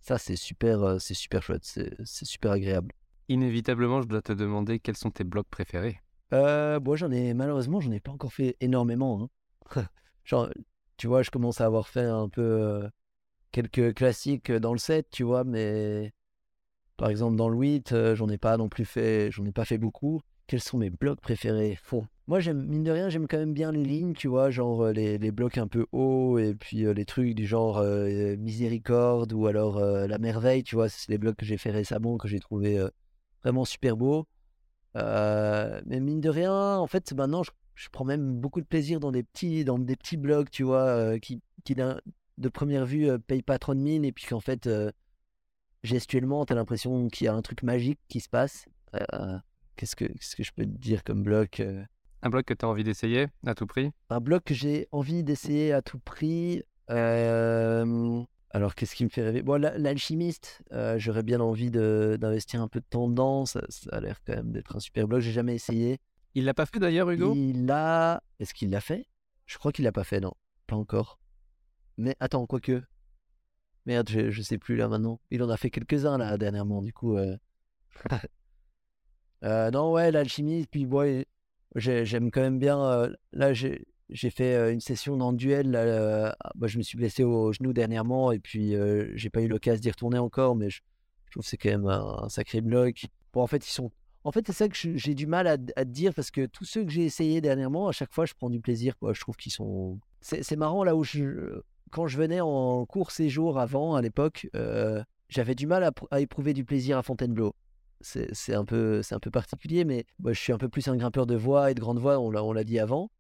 [0.01, 2.93] Ça, c'est super, c'est super chouette, c'est super agréable.
[3.29, 6.01] Inévitablement, je dois te demander quels sont tes blogs préférés.
[6.33, 9.31] Euh, moi, j'en ai malheureusement, j'en ai pas encore fait énormément.
[9.75, 9.89] Hein.
[10.25, 10.49] Genre,
[10.97, 12.89] tu vois, je commence à avoir fait un peu
[13.53, 16.13] quelques classiques dans le set, tu vois, mais
[16.97, 19.79] par exemple dans le 8, j'en ai pas non plus fait, j'en ai pas fait
[19.79, 20.21] beaucoup.
[20.47, 21.79] Quels sont mes blocs préférés?
[22.29, 25.19] Moi, j'aime mine de rien, j'aime quand même bien les lignes, tu vois, genre les,
[25.19, 27.83] les blocs un peu hauts et puis les trucs du genre
[28.39, 32.29] Miséricorde ou alors La Merveille, tu vois, c'est les blocs que j'ai fait récemment que
[32.29, 32.81] j'ai trouvé
[33.43, 34.27] vraiment super beaux.
[34.95, 39.13] mais mine de rien, en fait, maintenant, je, je, prends même beaucoup de plaisir dans
[39.13, 43.59] des petits, dans des petits blogs, tu vois, qui, qui de première vue payent pas
[43.59, 44.69] trop de mine et puis qu'en fait
[45.87, 48.67] gestuellement, tu as l'impression qu'il y a un truc magique qui se passe.
[48.95, 49.39] Euh,
[49.77, 51.85] qu'est-ce, que, qu'est-ce que je peux te dire comme bloc euh?
[52.23, 53.93] Un bloc que tu as envie d'essayer à tout prix?
[54.11, 56.63] Un bloc que j'ai envie d'essayer à tout prix.
[56.91, 59.43] Euh, alors, qu'est-ce qui me fait rêver?
[59.43, 60.63] Bon, L'alchimiste,
[60.97, 63.47] j'aurais bien envie de, d'investir un peu de temps dedans.
[63.47, 63.61] Ça,
[63.93, 65.21] a l'air quand même d'être un super bloc.
[65.21, 65.99] J'ai jamais essayé.
[66.35, 67.33] Il l'a pas fait d'ailleurs, Hugo?
[67.35, 68.23] Il l'a.
[68.41, 69.07] Est-ce qu'il l'a fait?
[69.45, 70.33] Je crois qu'il l'a pas fait, non.
[70.67, 71.21] Pas encore.
[71.97, 72.83] Mais attends, quoique.
[73.87, 75.21] Merde, je, sais plus là maintenant.
[75.31, 77.17] Il en a fait quelques-uns là dernièrement, du coup.
[77.17, 77.37] Euh...
[79.45, 81.27] euh, non, ouais, l'alchimie, puis ouais,
[81.77, 82.83] j'aime quand même bien.
[82.83, 85.71] Euh, là, j'ai fait une session dans le duel.
[85.71, 88.75] Là, bah, je me suis blessé au genou dernièrement et puis
[89.15, 90.81] j'ai pas eu l'occasion d'y retourner encore, mais je,
[91.31, 93.07] trouve que c'est quand même un, sacré bloc.
[93.33, 93.93] Bon, en fait, ils sont.
[94.25, 96.85] En fait, c'est ça que j'ai du mal à, te dire parce que tous ceux
[96.85, 98.95] que j'ai essayé dernièrement, à chaque fois, je prends du plaisir.
[99.13, 100.01] Je trouve qu'ils sont.
[100.21, 105.03] C'est marrant là où je quand je venais en court séjour avant, à l'époque, euh,
[105.29, 107.55] j'avais du mal à, éprouver du plaisir à Fontainebleau.
[108.01, 111.75] C'est un, peu, particulier, mais je suis un peu plus un grimpeur de voix et
[111.75, 113.11] de grande voix, on l'a dit avant.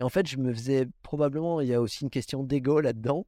[0.00, 3.26] Et en fait, je me faisais probablement, il y a aussi une question d'ego là-dedans.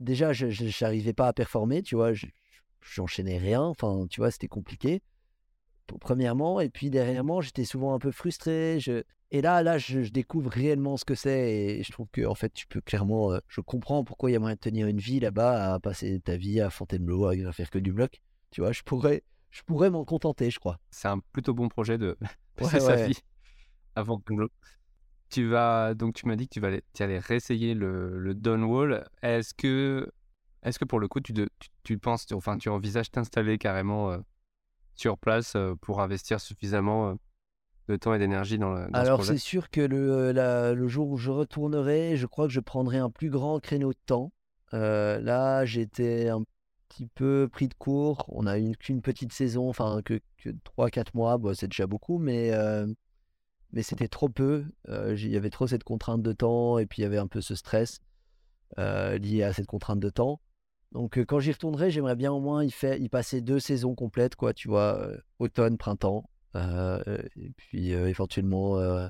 [0.00, 2.12] Déjà, je n'arrivais pas à performer, tu vois,
[2.80, 5.02] j'enchaînais rien, enfin, tu vois, c'était compliqué
[5.98, 8.78] premièrement, et puis derrière j'étais souvent un peu frustré.
[8.80, 9.02] Je...
[9.32, 12.52] Et là, là, je, découvre réellement ce que c'est, et je trouve que en fait,
[12.52, 15.20] tu peux clairement, euh, je comprends pourquoi il y a moyen de tenir une vie
[15.20, 18.20] là-bas, à passer ta vie à Fontainebleau, à faire que du bloc.
[18.50, 20.80] Tu vois, je pourrais, je pourrais m'en contenter, je crois.
[20.90, 22.18] C'est un plutôt bon projet de
[22.56, 23.18] passer sa vie
[23.94, 24.48] à Fontainebleau.
[25.28, 28.64] Tu vas, donc tu m'as dit que tu vas aller, tu allais réessayer le, le
[28.64, 29.08] Wall.
[29.22, 30.10] Est-ce que,
[30.64, 31.32] est-ce que pour le coup, tu,
[31.84, 34.18] tu, penses, enfin, tu envisages t'installer carrément euh,
[34.94, 37.16] sur place pour investir suffisamment
[37.88, 41.30] de temps et d'énergie dans, le, Alors, c'est sûr que le, le, jour où je
[41.30, 44.32] retournerai, je crois que je prendrai un plus grand créneau de temps.
[44.72, 46.42] là, j'étais un
[46.88, 48.24] petit peu pris de court.
[48.28, 52.18] On a eu qu'une petite saison, enfin que, que 3-4 mois, bon, c'est déjà beaucoup,
[52.18, 52.52] mais,
[53.72, 54.64] mais c'était trop peu.
[54.88, 57.40] Il y avait trop cette contrainte de temps et puis il y avait un peu
[57.40, 58.00] ce stress
[58.78, 60.40] lié à cette contrainte de temps.
[60.92, 64.34] Donc quand j'y retournerai, j'aimerais bien au moins y, faire, y passer deux saisons complètes,
[64.34, 69.08] quoi, tu vois, automne, printemps, et puis éventuellement,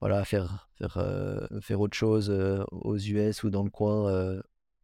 [0.00, 2.30] voilà, faire, faire, faire autre chose
[2.70, 4.40] aux US ou dans le coin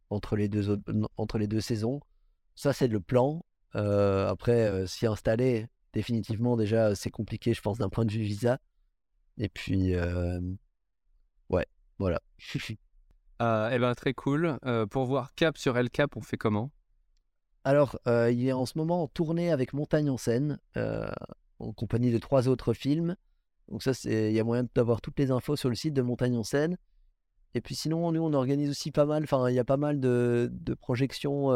[0.09, 0.81] entre, les deux
[1.17, 1.99] entre les deux saisons.
[2.55, 3.45] Ça, c'est le plan.
[3.73, 8.59] après, s'y installer, définitivement, déjà, c'est compliqué, je pense, d'un point de vue visa.
[9.37, 9.93] Et puis,
[11.49, 11.67] ouais,
[11.99, 12.19] voilà.
[13.41, 14.57] Euh, eh ben, très cool.
[14.65, 16.71] Euh, pour voir Cap sur El Cap, on fait comment?
[17.63, 20.59] Alors, euh, il est en ce moment en tournée avec Montagne en scène,
[21.59, 23.15] en compagnie de trois autres films.
[23.69, 26.37] Donc ça, il y a moyen d'avoir toutes les infos sur le site de Montagne
[26.37, 26.77] en scène.
[27.55, 29.99] Et puis sinon, nous, on organise aussi pas mal, enfin, il y a pas mal
[29.99, 31.49] de, de projections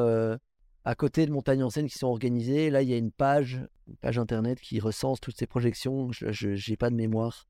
[0.85, 2.71] à côté de Montagne en scène qui sont organisées.
[2.71, 6.11] Là, il y a une page, une page internet qui recense toutes ces projections.
[6.11, 7.47] Je n'ai pas de mémoire.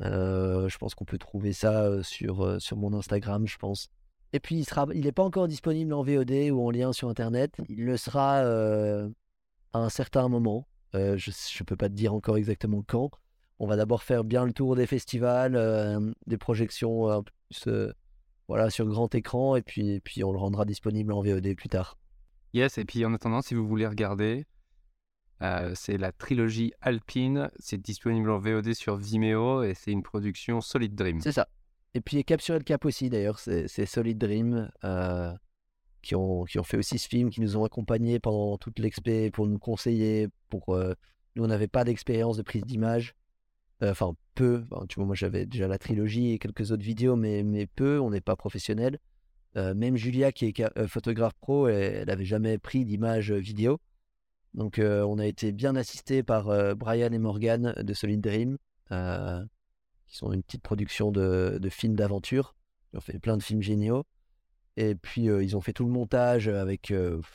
[0.00, 3.88] Euh, je pense qu'on peut trouver ça sur, sur mon Instagram, je pense.
[4.32, 7.08] Et puis, il sera, il n'est pas encore disponible en VOD ou en lien sur
[7.08, 7.54] Internet.
[7.68, 8.40] Il le sera
[9.72, 10.68] à un certain moment.
[10.94, 13.10] je ne peux pas te dire encore exactement quand.
[13.58, 17.22] On va d'abord faire bien le tour des festivals, des projections
[18.50, 21.68] voilà, sur grand écran, et puis, et puis on le rendra disponible en VOD plus
[21.68, 21.96] tard.
[22.52, 24.44] Yes, et puis en attendant, si vous voulez regarder,
[25.42, 27.50] euh, c'est la trilogie Alpine.
[27.58, 31.20] C'est disponible en VOD sur Vimeo et c'est une production Solid Dream.
[31.20, 31.48] C'est ça.
[31.94, 35.32] Et puis Capture le Cap aussi d'ailleurs, c'est Solid Dream euh,
[36.02, 39.30] qui, ont, qui ont fait aussi ce film, qui nous ont accompagnés pendant toute l'expé
[39.30, 40.28] pour nous conseiller.
[40.50, 40.94] Pour, euh,
[41.34, 43.14] nous, on n'avait pas d'expérience de prise d'image.
[43.82, 44.66] Enfin, peu.
[44.90, 48.10] tu vois, moi j'avais déjà la trilogie et quelques autres vidéos, mais, mais peu, on
[48.10, 48.98] n'est pas professionnel.
[49.54, 53.80] même Julia, qui est photographe pro, elle n'avait jamais pris d'image vidéo.
[54.54, 58.58] Donc, euh, on a été bien assisté par euh, Brian et Morgan de Solid Dream,
[58.90, 59.44] euh,
[60.06, 62.54] qui sont une petite production de, films d'aventure.
[62.92, 64.04] Ils ont fait plein de films géniaux.
[64.76, 66.92] Et puis, ils ont fait tout le montage avec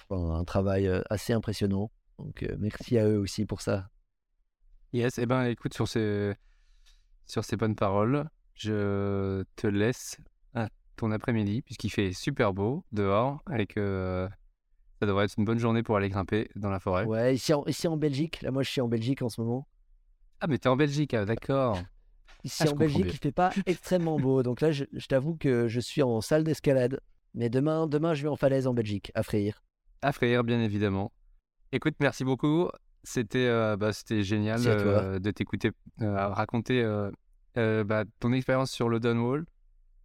[0.09, 1.91] un travail assez impressionnant.
[2.17, 3.89] Donc, merci à eux aussi pour ça.
[4.93, 6.33] Yes, et eh ben écoute, sur ces,
[7.25, 10.17] sur ces bonnes paroles, je te laisse
[10.53, 14.27] à ton après-midi, puisqu'il fait super beau dehors, que
[14.99, 17.05] ça devrait être une bonne journée pour aller grimper dans la forêt.
[17.05, 19.67] Ouais, ici en, ici en Belgique, là moi je suis en Belgique en ce moment.
[20.39, 21.79] Ah, mais t'es en Belgique, ah, d'accord.
[22.43, 25.67] Ici ah, en Belgique, il fait pas extrêmement beau, donc là je, je t'avoue que
[25.67, 26.99] je suis en salle d'escalade.
[27.35, 29.61] Mais demain, demain, je vais en falaise en Belgique, à Freyr.
[30.01, 31.11] À Freyr, bien évidemment.
[31.73, 32.69] Écoute, merci beaucoup.
[33.03, 36.83] C'était euh, bah, génial euh, de t'écouter euh, raconter
[37.55, 39.45] bah, ton expérience sur le Dunwall.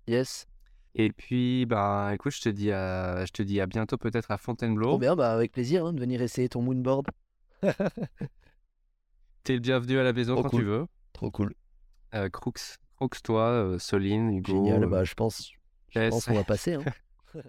[0.09, 0.47] Yes.
[0.95, 4.39] Et puis, bah, écoute, je te dis à, je te dis à bientôt peut-être à
[4.39, 4.89] Fontainebleau.
[4.89, 7.07] Trop bien, bah, avec plaisir hein, de venir essayer ton moonboard.
[9.45, 10.87] T'es le bienvenu à la maison quand tu veux.
[11.13, 11.55] Trop cool.
[12.33, 14.65] Crooks, Crooks, toi, Soline, Hugo.
[14.65, 15.53] Génial, bah, je pense,
[15.91, 16.75] je pense qu'on va passer.
[16.75, 16.85] Hein.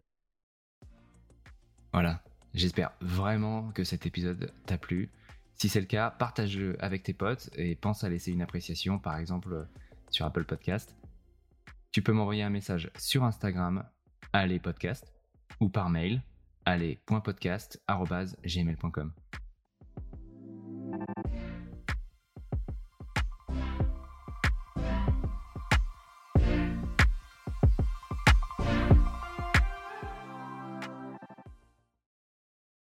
[1.93, 2.23] voilà,
[2.53, 5.09] j'espère vraiment que cet épisode t'a plu.
[5.55, 9.18] Si c'est le cas, partage-le avec tes potes et pense à laisser une appréciation, par
[9.18, 9.68] exemple
[10.09, 10.95] sur Apple Podcast.
[11.91, 13.84] Tu peux m'envoyer un message sur Instagram,
[14.31, 15.13] allez podcast,
[15.59, 16.22] ou par mail,
[16.65, 19.11] allez.podcast.gmail.com.